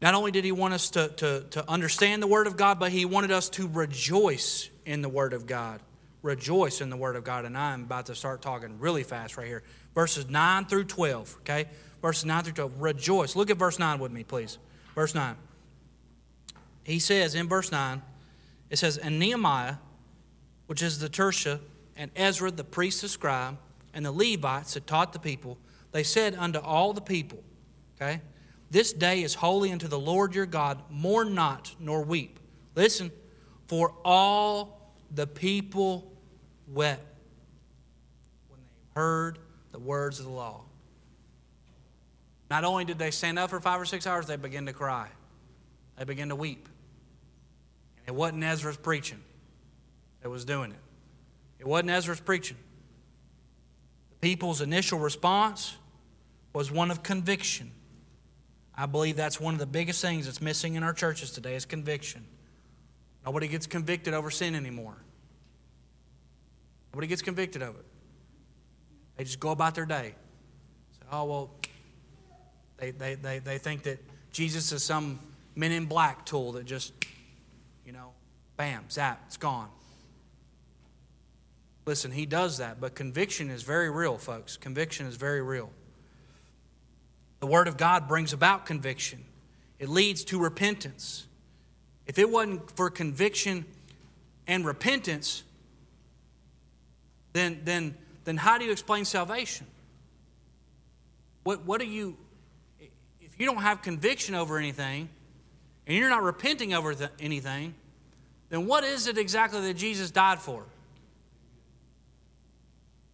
not 0.00 0.14
only 0.14 0.30
did 0.30 0.44
he 0.44 0.52
want 0.52 0.72
us 0.72 0.88
to, 0.90 1.08
to, 1.08 1.44
to 1.50 1.68
understand 1.68 2.22
the 2.22 2.26
Word 2.26 2.46
of 2.46 2.56
God, 2.56 2.80
but 2.80 2.90
he 2.90 3.04
wanted 3.04 3.32
us 3.32 3.50
to 3.50 3.68
rejoice 3.68 4.70
in 4.86 5.02
the 5.02 5.10
Word 5.10 5.34
of 5.34 5.46
God 5.46 5.80
rejoice 6.22 6.80
in 6.80 6.88
the 6.88 6.96
Word 6.96 7.16
of 7.16 7.22
God. 7.22 7.44
And 7.44 7.56
I'm 7.56 7.82
about 7.82 8.06
to 8.06 8.14
start 8.14 8.40
talking 8.40 8.80
really 8.80 9.02
fast 9.02 9.36
right 9.36 9.46
here. 9.46 9.62
Verses 9.94 10.26
9 10.30 10.64
through 10.64 10.84
12, 10.84 11.36
okay? 11.40 11.66
Verses 12.00 12.24
9 12.24 12.44
through 12.44 12.54
12. 12.54 12.80
Rejoice. 12.80 13.36
Look 13.36 13.50
at 13.50 13.58
verse 13.58 13.78
9 13.78 13.98
with 13.98 14.10
me, 14.10 14.24
please. 14.24 14.56
Verse 14.94 15.14
9. 15.14 15.36
He 16.82 16.98
says 16.98 17.34
in 17.34 17.46
verse 17.46 17.70
9, 17.70 18.00
it 18.70 18.78
says, 18.78 18.98
And 18.98 19.18
Nehemiah, 19.18 19.76
which 20.66 20.82
is 20.82 20.98
the 20.98 21.08
Tersha, 21.08 21.60
and 21.96 22.10
Ezra, 22.16 22.50
the 22.50 22.64
priest 22.64 23.02
and 23.02 23.10
scribe, 23.10 23.58
and 23.92 24.04
the 24.04 24.12
Levites 24.12 24.74
that 24.74 24.86
taught 24.86 25.12
the 25.12 25.18
people, 25.18 25.58
they 25.92 26.02
said 26.02 26.34
unto 26.34 26.58
all 26.58 26.92
the 26.92 27.00
people, 27.00 27.42
okay, 27.96 28.20
This 28.70 28.92
day 28.92 29.22
is 29.22 29.34
holy 29.34 29.70
unto 29.70 29.86
the 29.86 29.98
Lord 29.98 30.34
your 30.34 30.46
God, 30.46 30.82
mourn 30.90 31.34
not 31.34 31.74
nor 31.78 32.02
weep. 32.02 32.40
Listen, 32.74 33.12
for 33.68 33.94
all 34.04 34.92
the 35.12 35.26
people 35.26 36.12
wept 36.66 37.02
when 38.48 38.58
they 38.60 39.00
heard 39.00 39.38
the 39.70 39.78
words 39.78 40.18
of 40.18 40.26
the 40.26 40.32
law. 40.32 40.62
Not 42.50 42.64
only 42.64 42.84
did 42.84 42.98
they 42.98 43.10
stand 43.10 43.38
up 43.38 43.50
for 43.50 43.60
five 43.60 43.80
or 43.80 43.84
six 43.84 44.06
hours, 44.06 44.26
they 44.26 44.36
began 44.36 44.66
to 44.66 44.72
cry. 44.72 45.08
They 45.96 46.04
began 46.04 46.28
to 46.28 46.36
weep. 46.36 46.68
It 48.06 48.14
wasn't 48.14 48.44
Ezra's 48.44 48.76
preaching 48.76 49.22
that 50.22 50.28
was 50.28 50.44
doing 50.44 50.70
it. 50.70 50.78
It 51.58 51.66
wasn't 51.66 51.90
Ezra's 51.90 52.20
preaching. 52.20 52.56
The 54.10 54.16
people's 54.16 54.60
initial 54.60 54.98
response 54.98 55.76
was 56.52 56.70
one 56.70 56.90
of 56.90 57.02
conviction. 57.02 57.72
I 58.76 58.86
believe 58.86 59.16
that's 59.16 59.40
one 59.40 59.54
of 59.54 59.60
the 59.60 59.66
biggest 59.66 60.02
things 60.02 60.26
that's 60.26 60.40
missing 60.42 60.74
in 60.74 60.82
our 60.82 60.92
churches 60.92 61.30
today 61.30 61.54
is 61.54 61.64
conviction. 61.64 62.24
Nobody 63.24 63.48
gets 63.48 63.66
convicted 63.66 64.14
over 64.14 64.30
sin 64.30 64.54
anymore. 64.54 64.96
Nobody 66.92 67.06
gets 67.06 67.22
convicted 67.22 67.62
of 67.62 67.76
it. 67.76 67.84
They 69.16 69.24
just 69.24 69.40
go 69.40 69.50
about 69.50 69.74
their 69.74 69.86
day. 69.86 70.14
Say, 70.92 71.06
oh, 71.10 71.24
well, 71.24 71.50
they, 72.76 72.90
they, 72.90 73.14
they, 73.14 73.38
they 73.38 73.58
think 73.58 73.84
that 73.84 73.98
Jesus 74.32 74.72
is 74.72 74.82
some 74.82 75.18
men 75.54 75.72
in 75.72 75.86
black 75.86 76.26
tool 76.26 76.52
that 76.52 76.66
just, 76.66 76.92
bam, 78.56 78.84
zap, 78.90 79.22
it's 79.26 79.36
gone. 79.36 79.68
Listen, 81.86 82.10
he 82.10 82.24
does 82.24 82.58
that, 82.58 82.80
but 82.80 82.94
conviction 82.94 83.50
is 83.50 83.62
very 83.62 83.90
real, 83.90 84.16
folks. 84.16 84.56
Conviction 84.56 85.06
is 85.06 85.16
very 85.16 85.42
real. 85.42 85.70
The 87.40 87.46
Word 87.46 87.68
of 87.68 87.76
God 87.76 88.08
brings 88.08 88.32
about 88.32 88.64
conviction, 88.64 89.24
it 89.78 89.88
leads 89.88 90.24
to 90.24 90.38
repentance. 90.38 91.26
If 92.06 92.18
it 92.18 92.28
wasn't 92.28 92.70
for 92.76 92.90
conviction 92.90 93.64
and 94.46 94.64
repentance, 94.66 95.42
then, 97.32 97.62
then, 97.64 97.96
then 98.24 98.36
how 98.36 98.58
do 98.58 98.64
you 98.64 98.72
explain 98.72 99.06
salvation? 99.06 99.66
What, 101.44 101.64
what 101.64 101.80
do 101.80 101.86
you, 101.86 102.16
if 102.78 103.38
you 103.38 103.46
don't 103.46 103.62
have 103.62 103.80
conviction 103.82 104.34
over 104.34 104.58
anything 104.58 105.08
and 105.86 105.96
you're 105.96 106.10
not 106.10 106.22
repenting 106.22 106.74
over 106.74 106.94
anything, 107.18 107.74
then 108.54 108.66
what 108.66 108.84
is 108.84 109.08
it 109.08 109.18
exactly 109.18 109.60
that 109.62 109.74
Jesus 109.74 110.12
died 110.12 110.38
for? 110.38 110.62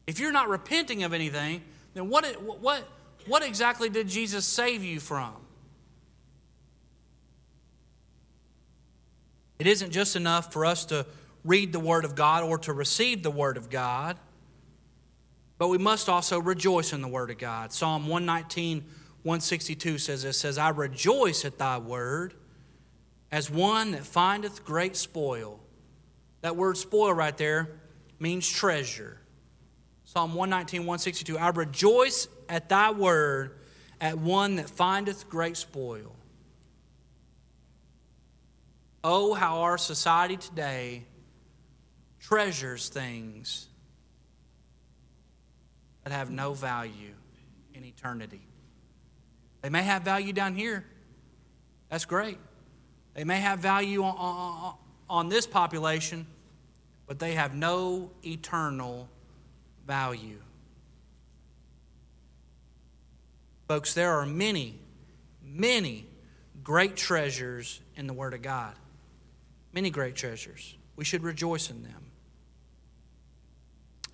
If 0.07 0.21
you're 0.21 0.33
not 0.33 0.51
repenting 0.51 1.03
of 1.03 1.15
anything, 1.15 1.63
then 1.95 2.11
what, 2.11 2.27
what, 2.61 2.87
what 3.27 3.43
exactly 3.43 3.89
did 3.89 4.07
Jesus 4.07 4.45
save 4.45 4.85
you 4.85 5.01
from? 5.01 5.33
It 9.59 9.67
isn't 9.67 9.93
just 9.93 10.15
enough 10.15 10.53
for 10.53 10.67
us 10.67 10.85
to 10.87 11.07
read 11.43 11.73
the 11.73 11.81
Word 11.81 12.05
of 12.05 12.15
God 12.15 12.45
or 12.45 12.59
to 12.59 12.75
receive 12.75 13.23
the 13.23 13.31
Word 13.31 13.57
of 13.57 13.71
God, 13.71 14.19
but 15.57 15.69
we 15.69 15.79
must 15.79 16.11
also 16.11 16.39
rejoice 16.39 16.93
in 16.93 17.01
the 17.01 17.09
Word 17.09 17.31
of 17.31 17.39
God. 17.39 17.73
Psalm 17.73 18.09
119, 18.09 18.83
162 19.23 19.97
says 19.97 20.23
this 20.23 20.37
says, 20.37 20.59
I 20.59 20.69
rejoice 20.69 21.47
at 21.47 21.57
thy 21.57 21.79
word 21.79 22.35
as 23.33 23.51
one 23.51 23.93
that 23.93 24.05
findeth 24.05 24.65
great 24.65 24.97
spoil. 24.97 25.61
That 26.43 26.57
word 26.57 26.77
spoil 26.77 27.13
right 27.13 27.37
there 27.37 27.69
means 28.19 28.49
treasure. 28.49 29.19
Psalm 30.05 30.35
119, 30.35 30.81
162, 30.81 31.39
I 31.39 31.51
rejoice 31.51 32.27
at 32.49 32.69
thy 32.69 32.91
word 32.91 33.59
at 34.01 34.19
one 34.19 34.57
that 34.57 34.69
findeth 34.69 35.29
great 35.29 35.57
spoil. 35.57 36.17
Oh, 39.05 39.35
how 39.35 39.61
our 39.61 39.79
society 39.79 40.37
today 40.37 41.05
treasures 42.19 42.89
things 42.89 43.69
that 46.05 46.13
have 46.13 46.31
no 46.31 46.55
value 46.55 47.15
in 47.75 47.85
eternity. 47.85 48.43
They 49.63 49.71
may 49.71 49.83
have 49.83 50.03
value 50.03 50.33
down 50.33 50.55
here. 50.55 50.85
That's 51.89 52.05
great. 52.05 52.39
They 53.21 53.25
may 53.25 53.41
have 53.41 53.59
value 53.59 54.03
on, 54.03 54.77
on, 55.11 55.29
this 55.29 55.47
population, 55.47 56.27
but 57.07 57.19
they 57.19 57.35
have 57.35 57.55
no 57.55 58.13
eternal 58.25 59.11
value. 59.87 60.39
Folks, 63.69 63.93
there 63.93 64.13
are 64.19 64.25
many, 64.25 64.79
many 65.45 66.07
great 66.65 66.97
treasures 66.97 67.83
in 67.95 68.07
the 68.07 68.15
Word 68.15 68.33
of 68.33 68.41
God. 68.41 68.75
Many 69.75 69.91
great 69.91 70.15
treasures. 70.15 70.75
We 70.97 71.05
should 71.05 71.23
rejoice 71.23 71.69
in 71.69 71.83
them. 71.83 72.07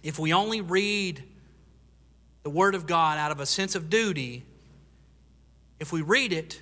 If 0.02 0.18
we 0.18 0.32
only 0.32 0.62
read 0.62 1.22
the 2.42 2.50
Word 2.50 2.74
of 2.74 2.88
God 2.88 3.18
out 3.18 3.30
of 3.30 3.38
a 3.38 3.46
sense 3.46 3.76
of 3.76 3.88
duty, 3.88 4.44
if 5.78 5.92
we 5.92 6.02
read 6.02 6.32
it 6.32 6.60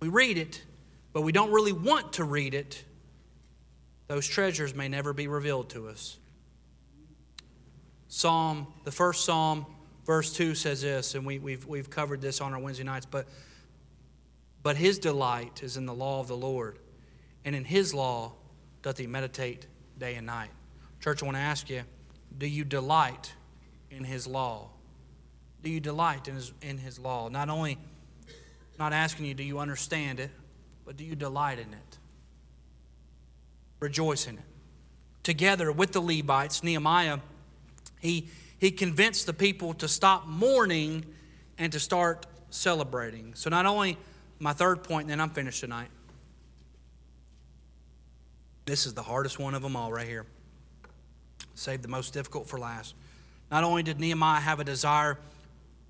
we 0.00 0.08
read 0.08 0.38
it, 0.38 0.62
but 1.12 1.22
we 1.22 1.32
don't 1.32 1.50
really 1.50 1.72
want 1.72 2.14
to 2.14 2.24
read 2.24 2.54
it, 2.54 2.84
those 4.06 4.26
treasures 4.26 4.74
may 4.74 4.88
never 4.88 5.12
be 5.12 5.28
revealed 5.28 5.70
to 5.70 5.88
us. 5.88 6.18
Psalm, 8.08 8.66
the 8.84 8.90
first 8.90 9.24
Psalm, 9.24 9.66
verse 10.06 10.32
2 10.32 10.54
says 10.54 10.80
this, 10.80 11.14
and 11.14 11.26
we, 11.26 11.38
we've, 11.38 11.66
we've 11.66 11.90
covered 11.90 12.20
this 12.20 12.40
on 12.40 12.54
our 12.54 12.58
Wednesday 12.58 12.84
nights, 12.84 13.06
but, 13.06 13.26
but 14.62 14.76
his 14.76 14.98
delight 14.98 15.62
is 15.62 15.76
in 15.76 15.84
the 15.84 15.94
law 15.94 16.20
of 16.20 16.28
the 16.28 16.36
Lord, 16.36 16.78
and 17.44 17.54
in 17.54 17.64
his 17.64 17.92
law 17.92 18.32
doth 18.82 18.96
he 18.96 19.06
meditate 19.06 19.66
day 19.98 20.14
and 20.14 20.26
night. 20.26 20.50
Church, 21.00 21.22
I 21.22 21.26
want 21.26 21.36
to 21.36 21.42
ask 21.42 21.68
you 21.68 21.82
do 22.36 22.46
you 22.46 22.64
delight 22.64 23.34
in 23.90 24.04
his 24.04 24.26
law? 24.26 24.70
Do 25.62 25.70
you 25.70 25.80
delight 25.80 26.28
in 26.28 26.36
his, 26.36 26.52
in 26.62 26.78
his 26.78 26.98
law? 26.98 27.28
Not 27.28 27.48
only, 27.48 27.78
not 28.78 28.92
asking 28.92 29.26
you, 29.26 29.34
do 29.34 29.42
you 29.42 29.58
understand 29.58 30.20
it, 30.20 30.30
but 30.84 30.96
do 30.96 31.04
you 31.04 31.14
delight 31.14 31.58
in 31.58 31.72
it? 31.72 31.98
Rejoice 33.80 34.26
in 34.26 34.36
it. 34.36 34.44
Together 35.22 35.70
with 35.70 35.92
the 35.92 36.00
Levites, 36.00 36.62
Nehemiah, 36.62 37.18
he, 38.00 38.28
he 38.58 38.70
convinced 38.70 39.26
the 39.26 39.32
people 39.32 39.74
to 39.74 39.88
stop 39.88 40.26
mourning 40.26 41.04
and 41.58 41.72
to 41.72 41.80
start 41.80 42.26
celebrating. 42.50 43.34
So, 43.34 43.50
not 43.50 43.66
only 43.66 43.98
my 44.38 44.52
third 44.52 44.84
point, 44.84 45.02
and 45.02 45.10
then 45.10 45.20
I'm 45.20 45.30
finished 45.30 45.60
tonight. 45.60 45.88
This 48.64 48.86
is 48.86 48.94
the 48.94 49.02
hardest 49.02 49.38
one 49.38 49.54
of 49.54 49.62
them 49.62 49.76
all 49.76 49.92
right 49.92 50.06
here. 50.06 50.26
Save 51.54 51.82
the 51.82 51.88
most 51.88 52.12
difficult 52.12 52.48
for 52.48 52.58
last. 52.58 52.94
Not 53.50 53.64
only 53.64 53.82
did 53.82 53.98
Nehemiah 53.98 54.40
have 54.40 54.60
a 54.60 54.64
desire 54.64 55.18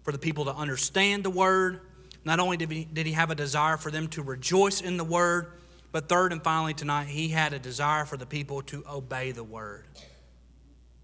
for 0.03 0.13
the 0.13 0.19
people 0.19 0.47
to 0.47 0.55
understand 0.55 1.25
the 1.25 1.31
word, 1.31 1.81
not 2.29 2.41
only 2.41 2.59
did 2.59 2.71
he, 2.71 2.85
did 2.85 3.07
he 3.07 3.13
have 3.15 3.31
a 3.31 3.35
desire 3.35 3.79
for 3.79 3.91
them 3.91 4.07
to 4.09 4.23
rejoice 4.23 4.83
in 4.83 4.99
the 4.99 5.05
word, 5.05 5.51
but 5.93 6.11
third 6.11 6.31
and 6.31 6.45
finally 6.45 6.75
tonight, 6.75 7.07
he 7.07 7.29
had 7.29 7.55
a 7.55 7.59
desire 7.59 8.05
for 8.05 8.19
the 8.19 8.27
people 8.27 8.61
to 8.65 8.85
obey 8.87 9.33
the 9.33 9.43
word. 9.43 9.87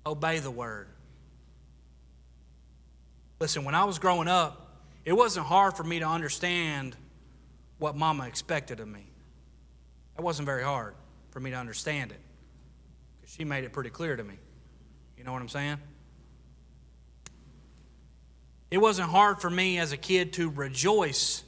Obey 0.04 0.38
the 0.40 0.50
word. 0.50 0.87
Listen, 3.40 3.64
when 3.64 3.74
I 3.74 3.84
was 3.84 3.98
growing 3.98 4.28
up, 4.28 4.82
it 5.06 5.14
wasn't 5.14 5.46
hard 5.46 5.78
for 5.78 5.82
me 5.82 5.98
to 6.00 6.06
understand 6.06 6.94
what 7.78 7.96
mama 7.96 8.26
expected 8.26 8.78
of 8.78 8.87
me. 8.87 9.06
It 10.18 10.20
wasn't 10.20 10.44
very 10.44 10.62
hard 10.62 10.94
for 11.30 11.40
me 11.40 11.52
to 11.52 11.56
understand 11.56 12.12
it 12.12 12.20
because 13.16 13.34
she 13.34 13.44
made 13.44 13.64
it 13.64 13.72
pretty 13.72 13.88
clear 13.88 14.14
to 14.14 14.22
me. 14.22 14.34
You 15.16 15.24
know 15.24 15.32
what 15.32 15.40
I'm 15.40 15.48
saying? 15.48 15.78
It 18.74 18.80
wasn't 18.80 19.08
hard 19.08 19.40
for 19.40 19.48
me 19.48 19.78
as 19.78 19.92
a 19.92 19.96
kid 19.96 20.32
to 20.32 20.50
rejoice 20.50 21.44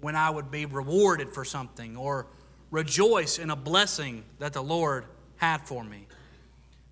when 0.00 0.16
I 0.16 0.30
would 0.30 0.50
be 0.50 0.64
rewarded 0.64 1.34
for 1.34 1.44
something 1.44 1.94
or 1.94 2.26
rejoice 2.70 3.38
in 3.38 3.50
a 3.50 3.54
blessing 3.54 4.24
that 4.38 4.54
the 4.54 4.62
Lord 4.62 5.04
had 5.36 5.68
for 5.68 5.84
me. 5.84 6.06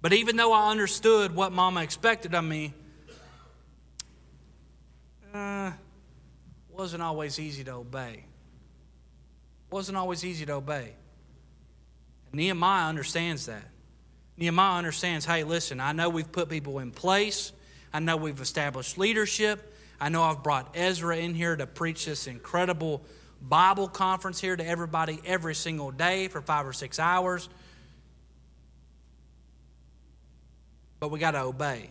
But 0.03 0.13
even 0.13 0.37
though 0.37 0.53
I 0.53 0.71
understood 0.71 1.35
what 1.35 1.53
Mama 1.53 1.83
expected 1.83 2.35
of 2.35 2.45
me, 2.45 2.75
uh, 5.33 5.73
wasn't 6.69 7.03
always 7.03 7.41
easy 7.41 7.65
to 7.65 7.77
obey. 7.77 8.27
Wasn't 9.71 9.97
always 9.97 10.23
easy 10.23 10.45
to 10.45 10.53
obey. 10.53 10.93
Nehemiah 12.31 12.91
understands 12.91 13.47
that. 13.47 13.71
Nehemiah 14.37 14.77
understands 14.77 15.25
hey, 15.25 15.45
listen, 15.45 15.81
I 15.81 15.93
know 15.93 16.11
we've 16.11 16.31
put 16.31 16.51
people 16.51 16.79
in 16.81 16.91
place. 16.91 17.55
I 17.95 18.01
know 18.01 18.17
we've 18.17 18.41
established 18.41 18.99
leadership. 18.99 19.73
I 20.01 20.09
know 20.09 20.25
I've 20.25 20.43
brought 20.43 20.77
Ezra 20.77 21.17
in 21.17 21.33
here 21.33 21.55
to 21.55 21.65
preach 21.65 22.07
this 22.07 22.27
incredible 22.27 23.01
Bible 23.41 23.87
conference 23.87 24.41
here 24.41 24.57
to 24.57 24.67
everybody 24.67 25.21
every 25.25 25.55
single 25.55 25.93
day 25.93 26.27
for 26.27 26.43
five 26.43 26.67
or 26.67 26.73
six 26.73 26.99
hours. 26.99 27.49
But 30.99 31.13
we 31.13 31.21
got 31.21 31.33
to 31.33 31.43
obey. 31.43 31.91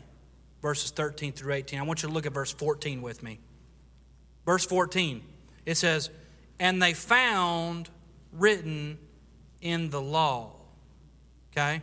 Verses 0.62 0.92
13 0.92 1.32
through 1.32 1.54
18. 1.54 1.80
I 1.80 1.84
want 1.84 2.04
you 2.04 2.10
to 2.10 2.14
look 2.14 2.26
at 2.26 2.34
verse 2.34 2.52
14 2.52 3.02
with 3.02 3.24
me. 3.24 3.40
Verse 4.46 4.66
14, 4.66 5.24
it 5.66 5.76
says, 5.76 6.10
And 6.60 6.82
they 6.82 6.94
found 6.94 7.90
written 8.34 8.98
in 9.62 9.90
the 9.90 10.02
law, 10.02 10.52
okay, 11.54 11.82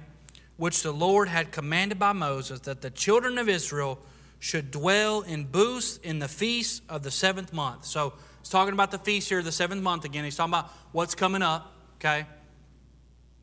which 0.58 0.82
the 0.82 0.92
Lord 0.92 1.28
had 1.28 1.52
commanded 1.52 1.98
by 1.98 2.12
Moses 2.12 2.60
that 2.60 2.82
the 2.82 2.90
children 2.90 3.38
of 3.38 3.48
Israel 3.48 3.98
should 4.40 4.70
dwell 4.70 5.20
in 5.20 5.44
booths 5.44 5.98
in 5.98 6.18
the 6.18 6.26
feast 6.26 6.82
of 6.88 7.02
the 7.02 7.10
seventh 7.10 7.52
month. 7.52 7.84
So 7.84 8.14
he's 8.40 8.48
talking 8.48 8.72
about 8.72 8.90
the 8.90 8.98
feast 8.98 9.28
here, 9.28 9.42
the 9.42 9.52
seventh 9.52 9.82
month 9.82 10.04
again. 10.04 10.24
He's 10.24 10.34
talking 10.34 10.54
about 10.54 10.70
what's 10.92 11.14
coming 11.14 11.42
up, 11.42 11.72
okay? 11.96 12.26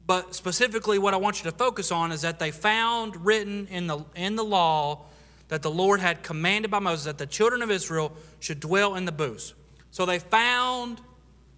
But 0.05 0.36
specifically, 0.36 0.97
what 0.97 1.13
I 1.13 1.17
want 1.17 1.43
you 1.43 1.49
to 1.49 1.55
focus 1.55 1.91
on 1.91 2.12
is 2.12 2.21
that 2.21 2.39
they 2.39 2.51
found 2.51 3.25
written 3.25 3.67
in 3.67 3.88
the, 3.88 4.03
in 4.15 4.36
the 4.36 4.43
law 4.43 5.05
that 5.49 5.62
the 5.62 5.71
Lord 5.71 5.99
had 5.99 6.23
commanded 6.23 6.71
by 6.71 6.79
Moses 6.79 7.05
that 7.05 7.17
the 7.19 7.27
children 7.27 7.62
of 7.62 7.69
Israel 7.69 8.12
should 8.39 8.60
dwell 8.60 8.95
in 8.95 9.05
the 9.05 9.12
booths. 9.12 9.53
So 9.91 10.05
they 10.05 10.19
found 10.19 10.99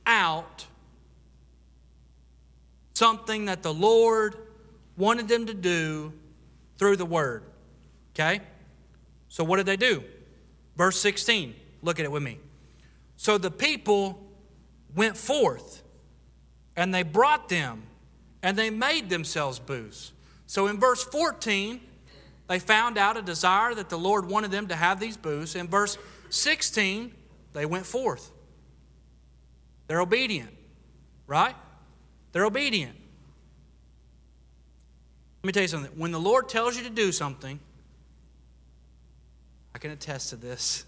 out 0.05 0.65
something 2.93 3.45
that 3.45 3.63
the 3.63 3.73
Lord 3.73 4.35
wanted 4.97 5.29
them 5.29 5.45
to 5.45 5.53
do 5.53 6.11
through 6.77 6.97
the 6.97 7.05
word. 7.05 7.43
Okay? 8.13 8.41
So 9.29 9.43
what 9.43 9.57
did 9.57 9.65
they 9.65 9.77
do? 9.77 10.03
Verse 10.75 10.99
16. 10.99 11.55
Look 11.81 11.99
at 11.99 12.05
it 12.05 12.11
with 12.11 12.23
me. 12.23 12.39
So 13.15 13.37
the 13.37 13.51
people 13.51 14.21
went 14.95 15.15
forth 15.15 15.83
and 16.75 16.93
they 16.93 17.03
brought 17.03 17.49
them 17.49 17.83
and 18.41 18.57
they 18.57 18.69
made 18.69 19.09
themselves 19.09 19.59
booths. 19.59 20.13
So 20.45 20.67
in 20.67 20.79
verse 20.79 21.03
14, 21.03 21.79
they 22.47 22.59
found 22.59 22.97
out 22.97 23.15
a 23.17 23.21
desire 23.21 23.75
that 23.75 23.89
the 23.89 23.97
Lord 23.97 24.27
wanted 24.27 24.51
them 24.51 24.67
to 24.67 24.75
have 24.75 24.99
these 24.99 25.15
booths. 25.15 25.55
In 25.55 25.67
verse 25.67 25.97
16, 26.29 27.13
they 27.53 27.65
went 27.65 27.85
forth. 27.85 28.31
They're 29.87 30.01
obedient, 30.01 30.49
right? 31.27 31.55
They're 32.31 32.45
obedient. 32.45 32.95
Let 35.43 35.47
me 35.47 35.51
tell 35.51 35.61
you 35.61 35.67
something. 35.67 35.91
When 35.97 36.11
the 36.11 36.19
Lord 36.19 36.49
tells 36.49 36.77
you 36.77 36.83
to 36.83 36.89
do 36.89 37.11
something, 37.11 37.59
I 39.73 39.77
can 39.77 39.91
attest 39.91 40.29
to 40.29 40.35
this 40.35 40.85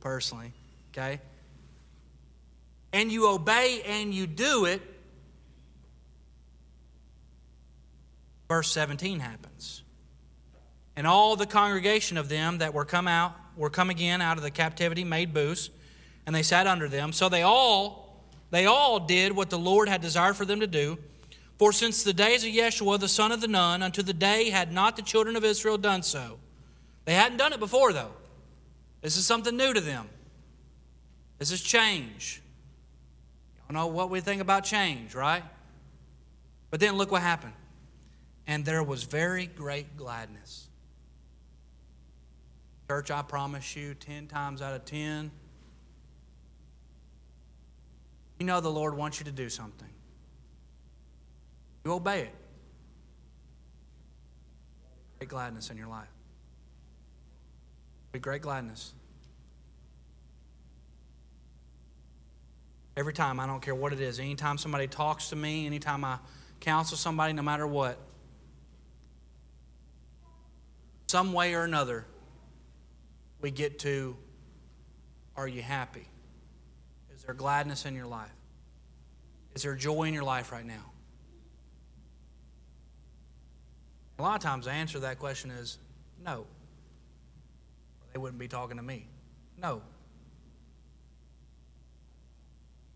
personally, 0.00 0.52
okay? 0.92 1.20
And 2.92 3.10
you 3.10 3.28
obey 3.28 3.82
and 3.86 4.12
you 4.12 4.26
do 4.26 4.64
it, 4.66 4.82
verse 8.48 8.70
17 8.72 9.20
happens. 9.20 9.82
And 10.96 11.06
all 11.06 11.36
the 11.36 11.46
congregation 11.46 12.18
of 12.18 12.28
them 12.28 12.58
that 12.58 12.74
were 12.74 12.84
come 12.84 13.08
out 13.08 13.34
were 13.56 13.70
come 13.70 13.90
again 13.90 14.20
out 14.20 14.36
of 14.36 14.42
the 14.42 14.50
captivity 14.50 15.04
made 15.04 15.32
booths, 15.32 15.70
and 16.26 16.34
they 16.34 16.42
sat 16.42 16.66
under 16.66 16.88
them. 16.88 17.12
So 17.12 17.28
they 17.28 17.42
all 17.42 18.02
they 18.50 18.66
all 18.66 19.00
did 19.00 19.34
what 19.34 19.48
the 19.48 19.58
Lord 19.58 19.88
had 19.88 20.02
desired 20.02 20.36
for 20.36 20.44
them 20.44 20.60
to 20.60 20.66
do. 20.66 20.98
For 21.58 21.72
since 21.72 22.02
the 22.02 22.12
days 22.12 22.44
of 22.44 22.50
Yeshua, 22.50 23.00
the 23.00 23.08
son 23.08 23.32
of 23.32 23.40
the 23.40 23.48
Nun, 23.48 23.82
unto 23.82 24.02
the 24.02 24.12
day 24.12 24.50
had 24.50 24.72
not 24.72 24.96
the 24.96 25.02
children 25.02 25.36
of 25.36 25.44
Israel 25.44 25.78
done 25.78 26.02
so. 26.02 26.38
They 27.06 27.14
hadn't 27.14 27.38
done 27.38 27.54
it 27.54 27.60
before, 27.60 27.92
though. 27.94 28.12
This 29.02 29.16
is 29.16 29.26
something 29.26 29.56
new 29.56 29.74
to 29.74 29.80
them. 29.80 30.08
This 31.38 31.50
is 31.50 31.60
change. 31.60 32.40
Y'all 33.58 33.74
know 33.74 33.88
what 33.88 34.10
we 34.10 34.20
think 34.20 34.40
about 34.40 34.64
change, 34.64 35.14
right? 35.14 35.42
But 36.70 36.80
then 36.80 36.96
look 36.96 37.10
what 37.10 37.20
happened. 37.20 37.52
And 38.46 38.64
there 38.64 38.82
was 38.82 39.02
very 39.02 39.46
great 39.46 39.96
gladness. 39.96 40.68
Church, 42.88 43.10
I 43.10 43.22
promise 43.22 43.74
you, 43.76 43.94
10 43.94 44.28
times 44.28 44.62
out 44.62 44.74
of 44.74 44.84
10, 44.84 45.30
you 48.38 48.46
know 48.46 48.60
the 48.60 48.70
Lord 48.70 48.96
wants 48.96 49.18
you 49.18 49.24
to 49.24 49.32
do 49.32 49.48
something. 49.48 49.88
You 51.84 51.92
obey 51.92 52.20
it. 52.22 52.34
Great 55.18 55.28
gladness 55.28 55.70
in 55.70 55.76
your 55.76 55.88
life. 55.88 56.08
Be 58.12 58.18
great 58.18 58.42
gladness. 58.42 58.92
Every 62.94 63.14
time, 63.14 63.40
I 63.40 63.46
don't 63.46 63.62
care 63.62 63.74
what 63.74 63.94
it 63.94 64.00
is, 64.00 64.20
anytime 64.20 64.58
somebody 64.58 64.86
talks 64.86 65.30
to 65.30 65.36
me, 65.36 65.64
anytime 65.64 66.04
I 66.04 66.18
counsel 66.60 66.98
somebody, 66.98 67.32
no 67.32 67.42
matter 67.42 67.66
what, 67.66 67.98
some 71.06 71.32
way 71.32 71.54
or 71.54 71.64
another, 71.64 72.04
we 73.40 73.50
get 73.50 73.78
to 73.80 74.16
are 75.36 75.48
you 75.48 75.62
happy? 75.62 76.06
Is 77.14 77.22
there 77.22 77.34
gladness 77.34 77.86
in 77.86 77.94
your 77.94 78.06
life? 78.06 78.30
Is 79.54 79.62
there 79.62 79.74
joy 79.74 80.04
in 80.04 80.14
your 80.14 80.24
life 80.24 80.52
right 80.52 80.64
now? 80.64 80.92
A 84.18 84.22
lot 84.22 84.36
of 84.36 84.42
times 84.42 84.66
the 84.66 84.70
answer 84.70 84.94
to 84.94 85.00
that 85.00 85.18
question 85.18 85.50
is 85.50 85.78
no. 86.22 86.46
They 88.12 88.18
wouldn't 88.18 88.38
be 88.38 88.48
talking 88.48 88.76
to 88.76 88.82
me. 88.82 89.06
No. 89.60 89.82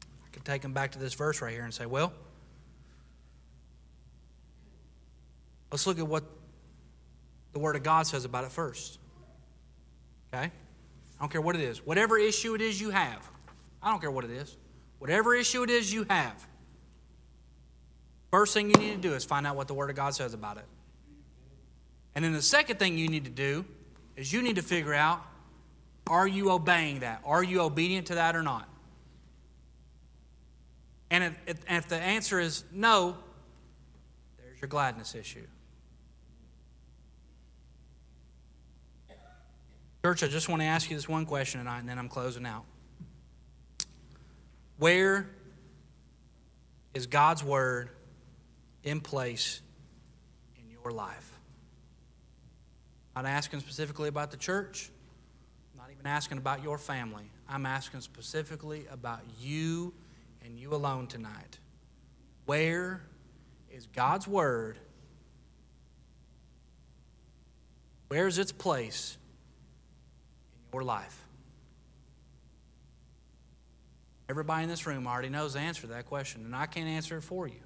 I 0.02 0.28
could 0.32 0.44
take 0.44 0.62
them 0.62 0.72
back 0.72 0.92
to 0.92 0.98
this 0.98 1.14
verse 1.14 1.40
right 1.40 1.52
here 1.52 1.64
and 1.64 1.72
say, 1.72 1.86
well, 1.86 2.12
let's 5.70 5.86
look 5.86 5.98
at 5.98 6.06
what 6.06 6.24
the 7.52 7.58
Word 7.58 7.76
of 7.76 7.82
God 7.82 8.06
says 8.06 8.24
about 8.24 8.44
it 8.44 8.52
first. 8.52 8.98
Okay? 10.32 10.44
I 10.44 11.20
don't 11.20 11.32
care 11.32 11.40
what 11.40 11.54
it 11.54 11.62
is. 11.62 11.86
Whatever 11.86 12.18
issue 12.18 12.54
it 12.54 12.60
is 12.60 12.80
you 12.80 12.90
have, 12.90 13.26
I 13.82 13.90
don't 13.90 14.00
care 14.00 14.10
what 14.10 14.24
it 14.24 14.30
is. 14.30 14.56
Whatever 14.98 15.34
issue 15.34 15.62
it 15.62 15.70
is 15.70 15.92
you 15.92 16.04
have, 16.10 16.46
first 18.30 18.52
thing 18.52 18.68
you 18.68 18.76
need 18.76 19.02
to 19.02 19.08
do 19.08 19.14
is 19.14 19.24
find 19.24 19.46
out 19.46 19.56
what 19.56 19.68
the 19.68 19.74
Word 19.74 19.88
of 19.88 19.96
God 19.96 20.14
says 20.14 20.34
about 20.34 20.58
it. 20.58 20.64
And 22.14 22.24
then 22.24 22.32
the 22.32 22.42
second 22.42 22.78
thing 22.78 22.98
you 22.98 23.08
need 23.08 23.24
to 23.24 23.30
do 23.30 23.64
is 24.16 24.32
you 24.32 24.42
need 24.42 24.56
to 24.56 24.62
figure 24.62 24.94
out 24.94 25.24
are 26.06 26.26
you 26.26 26.50
obeying 26.50 27.00
that? 27.00 27.20
Are 27.24 27.42
you 27.42 27.62
obedient 27.62 28.06
to 28.08 28.14
that 28.14 28.36
or 28.36 28.42
not? 28.42 28.68
And 31.10 31.24
if, 31.24 31.38
if, 31.46 31.58
if 31.68 31.88
the 31.88 31.96
answer 31.96 32.38
is 32.38 32.64
no, 32.72 33.16
there's 34.38 34.60
your 34.60 34.68
gladness 34.68 35.14
issue. 35.14 35.46
Church, 40.04 40.22
I 40.22 40.28
just 40.28 40.48
want 40.48 40.62
to 40.62 40.66
ask 40.66 40.88
you 40.88 40.96
this 40.96 41.08
one 41.08 41.26
question 41.26 41.58
tonight, 41.58 41.80
and 41.80 41.88
then 41.88 41.98
I'm 41.98 42.08
closing 42.08 42.46
out. 42.46 42.64
Where 44.78 45.28
is 46.94 47.08
God's 47.08 47.42
Word 47.42 47.90
in 48.84 49.00
place 49.00 49.60
in 50.56 50.70
your 50.70 50.92
life? 50.92 51.35
Not 53.16 53.24
asking 53.24 53.60
specifically 53.60 54.10
about 54.10 54.30
the 54.30 54.36
church, 54.36 54.90
not 55.74 55.90
even 55.90 56.06
asking 56.06 56.36
about 56.36 56.62
your 56.62 56.76
family. 56.76 57.30
I'm 57.48 57.64
asking 57.64 58.02
specifically 58.02 58.86
about 58.90 59.20
you 59.40 59.94
and 60.44 60.58
you 60.58 60.74
alone 60.74 61.06
tonight. 61.06 61.58
Where 62.44 63.00
is 63.70 63.86
God's 63.86 64.28
Word? 64.28 64.78
Where's 68.08 68.38
its 68.38 68.52
place 68.52 69.16
in 70.66 70.74
your 70.74 70.84
life? 70.84 71.24
Everybody 74.28 74.64
in 74.64 74.68
this 74.68 74.86
room 74.86 75.06
already 75.06 75.30
knows 75.30 75.54
the 75.54 75.60
answer 75.60 75.82
to 75.82 75.86
that 75.88 76.04
question, 76.04 76.44
and 76.44 76.54
I 76.54 76.66
can't 76.66 76.86
answer 76.86 77.16
it 77.16 77.22
for 77.22 77.48
you. 77.48 77.62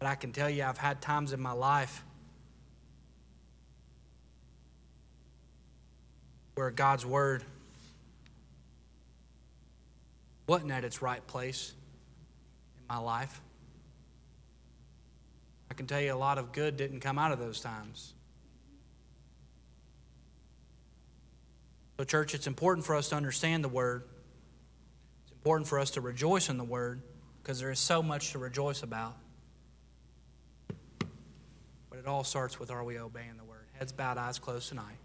But 0.00 0.08
I 0.08 0.16
can 0.16 0.32
tell 0.32 0.50
you, 0.50 0.64
I've 0.64 0.76
had 0.76 1.00
times 1.00 1.32
in 1.32 1.40
my 1.40 1.52
life 1.52 2.02
where 6.56 6.70
God's 6.70 7.04
Word 7.04 7.44
wasn't 10.46 10.72
at 10.72 10.84
its 10.84 11.02
right 11.02 11.24
place 11.26 11.74
in 12.78 12.86
my 12.88 12.98
life. 12.98 13.40
I 15.70 15.74
can 15.74 15.86
tell 15.86 16.00
you 16.00 16.14
a 16.14 16.16
lot 16.16 16.38
of 16.38 16.52
good 16.52 16.78
didn't 16.78 17.00
come 17.00 17.18
out 17.18 17.30
of 17.30 17.38
those 17.38 17.60
times. 17.60 18.14
So, 21.98 22.04
church, 22.04 22.34
it's 22.34 22.46
important 22.46 22.86
for 22.86 22.96
us 22.96 23.10
to 23.10 23.16
understand 23.16 23.62
the 23.62 23.68
Word. 23.68 24.04
It's 25.24 25.32
important 25.32 25.68
for 25.68 25.78
us 25.78 25.92
to 25.92 26.00
rejoice 26.00 26.48
in 26.48 26.56
the 26.56 26.64
Word 26.64 27.02
because 27.42 27.60
there 27.60 27.70
is 27.70 27.78
so 27.78 28.02
much 28.02 28.32
to 28.32 28.38
rejoice 28.38 28.82
about. 28.82 29.14
But 31.90 31.98
it 31.98 32.06
all 32.06 32.24
starts 32.24 32.58
with 32.58 32.70
are 32.70 32.82
we 32.82 32.98
obeying 32.98 33.36
the 33.36 33.44
Word? 33.44 33.66
Heads 33.78 33.92
bowed, 33.92 34.16
eyes 34.16 34.38
closed 34.38 34.70
tonight. 34.70 34.96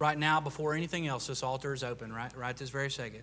Right 0.00 0.18
now, 0.18 0.40
before 0.40 0.74
anything 0.74 1.06
else, 1.06 1.26
this 1.26 1.42
altar 1.42 1.74
is 1.74 1.84
open, 1.84 2.10
right, 2.10 2.34
right 2.34 2.56
this 2.56 2.70
very 2.70 2.90
second. 2.90 3.22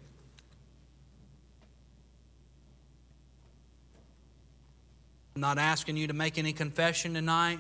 I'm 5.36 5.42
not 5.42 5.58
asking 5.58 5.98
you 5.98 6.08
to 6.08 6.14
make 6.14 6.38
any 6.38 6.54
confession 6.54 7.16
tonight. 7.16 7.60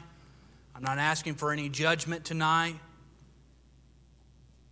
I'm 0.76 0.84
not 0.84 1.00
asking 1.00 1.36
for 1.36 1.52
any 1.52 1.68
judgment 1.68 2.26
tonight. 2.26 2.76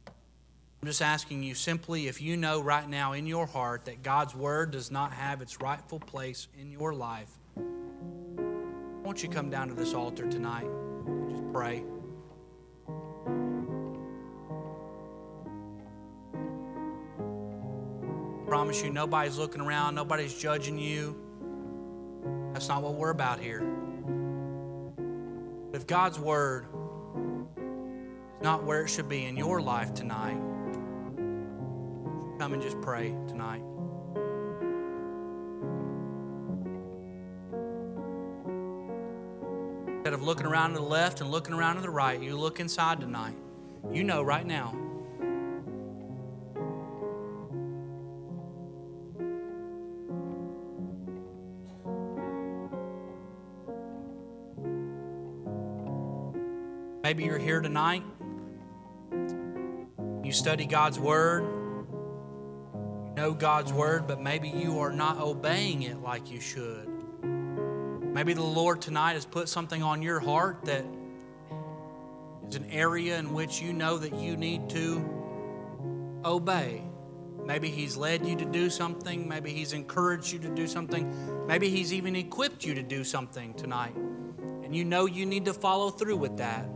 I'm 0.07 0.87
just 0.87 1.01
asking 1.01 1.41
you 1.41 1.55
simply 1.55 2.07
if 2.07 2.21
you 2.21 2.37
know 2.37 2.61
right 2.61 2.87
now 2.87 3.13
in 3.13 3.25
your 3.25 3.47
heart 3.47 3.85
that 3.85 4.03
God's 4.03 4.35
Word 4.35 4.69
does 4.69 4.91
not 4.91 5.11
have 5.11 5.41
its 5.41 5.59
rightful 5.59 5.99
place 5.99 6.47
in 6.61 6.71
your 6.71 6.93
life, 6.93 7.29
won't 9.03 9.23
you 9.23 9.29
come 9.29 9.49
down 9.49 9.69
to 9.69 9.73
this 9.73 9.95
altar 9.95 10.27
tonight 10.29 10.67
just 11.29 11.51
pray? 11.51 11.83
Promise 18.45 18.83
you, 18.83 18.91
nobody's 18.91 19.37
looking 19.37 19.61
around, 19.61 19.95
nobody's 19.95 20.33
judging 20.33 20.77
you. 20.77 21.15
That's 22.53 22.67
not 22.67 22.83
what 22.83 22.93
we're 22.93 23.09
about 23.09 23.39
here. 23.39 23.61
But 25.71 25.81
if 25.81 25.87
God's 25.87 26.19
Word 26.19 26.67
is 27.57 28.43
not 28.43 28.63
where 28.63 28.83
it 28.83 28.89
should 28.89 29.09
be 29.09 29.25
in 29.25 29.35
your 29.35 29.61
life 29.61 29.93
tonight, 29.93 30.37
come 32.39 32.53
and 32.53 32.61
just 32.61 32.79
pray 32.81 33.09
tonight. 33.27 33.61
Instead 39.97 40.13
of 40.13 40.21
looking 40.21 40.45
around 40.45 40.73
to 40.73 40.79
the 40.79 40.85
left 40.85 41.19
and 41.19 41.31
looking 41.31 41.53
around 41.53 41.75
to 41.75 41.81
the 41.81 41.89
right, 41.89 42.21
you 42.21 42.37
look 42.37 42.59
inside 42.59 42.99
tonight. 42.99 43.35
You 43.91 44.03
know 44.03 44.21
right 44.21 44.45
now 44.45 44.84
Maybe 57.05 57.23
you're 57.25 57.37
here 57.37 57.61
tonight. 57.61 58.01
You 60.23 60.31
study 60.31 60.65
God's 60.65 60.97
Word. 60.97 61.43
You 62.73 63.13
know 63.15 63.31
God's 63.31 63.71
Word, 63.71 64.07
but 64.07 64.19
maybe 64.19 64.49
you 64.49 64.79
are 64.79 64.91
not 64.91 65.19
obeying 65.19 65.83
it 65.83 66.01
like 66.01 66.31
you 66.31 66.39
should. 66.39 66.89
Maybe 67.21 68.33
the 68.33 68.41
Lord 68.41 68.81
tonight 68.81 69.13
has 69.13 69.23
put 69.23 69.47
something 69.49 69.83
on 69.83 70.01
your 70.01 70.19
heart 70.19 70.65
that 70.65 70.83
is 72.49 72.55
an 72.55 72.71
area 72.71 73.19
in 73.19 73.33
which 73.33 73.61
you 73.61 73.71
know 73.71 73.99
that 73.99 74.15
you 74.15 74.35
need 74.35 74.67
to 74.71 75.07
obey. 76.25 76.81
Maybe 77.45 77.69
He's 77.69 77.95
led 77.95 78.25
you 78.25 78.35
to 78.35 78.45
do 78.45 78.67
something. 78.71 79.29
Maybe 79.29 79.53
He's 79.53 79.73
encouraged 79.73 80.33
you 80.33 80.39
to 80.39 80.49
do 80.49 80.65
something. 80.65 81.45
Maybe 81.45 81.69
He's 81.69 81.93
even 81.93 82.15
equipped 82.15 82.65
you 82.65 82.73
to 82.73 82.81
do 82.81 83.03
something 83.03 83.53
tonight. 83.53 83.95
And 83.95 84.75
you 84.75 84.83
know 84.83 85.05
you 85.05 85.27
need 85.27 85.45
to 85.45 85.53
follow 85.53 85.91
through 85.91 86.17
with 86.17 86.37
that. 86.37 86.67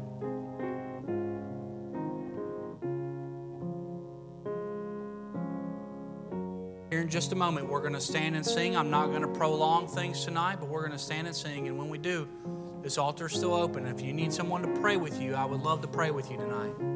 Just 7.09 7.31
a 7.31 7.35
moment, 7.35 7.67
we're 7.67 7.81
going 7.81 7.93
to 7.93 8.01
stand 8.01 8.35
and 8.35 8.45
sing. 8.45 8.77
I'm 8.77 8.89
not 8.89 9.07
going 9.07 9.21
to 9.21 9.27
prolong 9.27 9.87
things 9.87 10.23
tonight, 10.23 10.57
but 10.59 10.69
we're 10.69 10.81
going 10.81 10.91
to 10.91 10.97
stand 10.97 11.27
and 11.27 11.35
sing. 11.35 11.67
And 11.67 11.77
when 11.77 11.89
we 11.89 11.97
do, 11.97 12.27
this 12.81 12.97
altar 12.97 13.25
is 13.25 13.33
still 13.33 13.53
open. 13.53 13.85
If 13.85 14.01
you 14.01 14.13
need 14.13 14.31
someone 14.31 14.61
to 14.61 14.79
pray 14.79 14.95
with 14.95 15.21
you, 15.21 15.35
I 15.35 15.45
would 15.45 15.61
love 15.61 15.81
to 15.81 15.87
pray 15.87 16.11
with 16.11 16.31
you 16.31 16.37
tonight. 16.37 16.88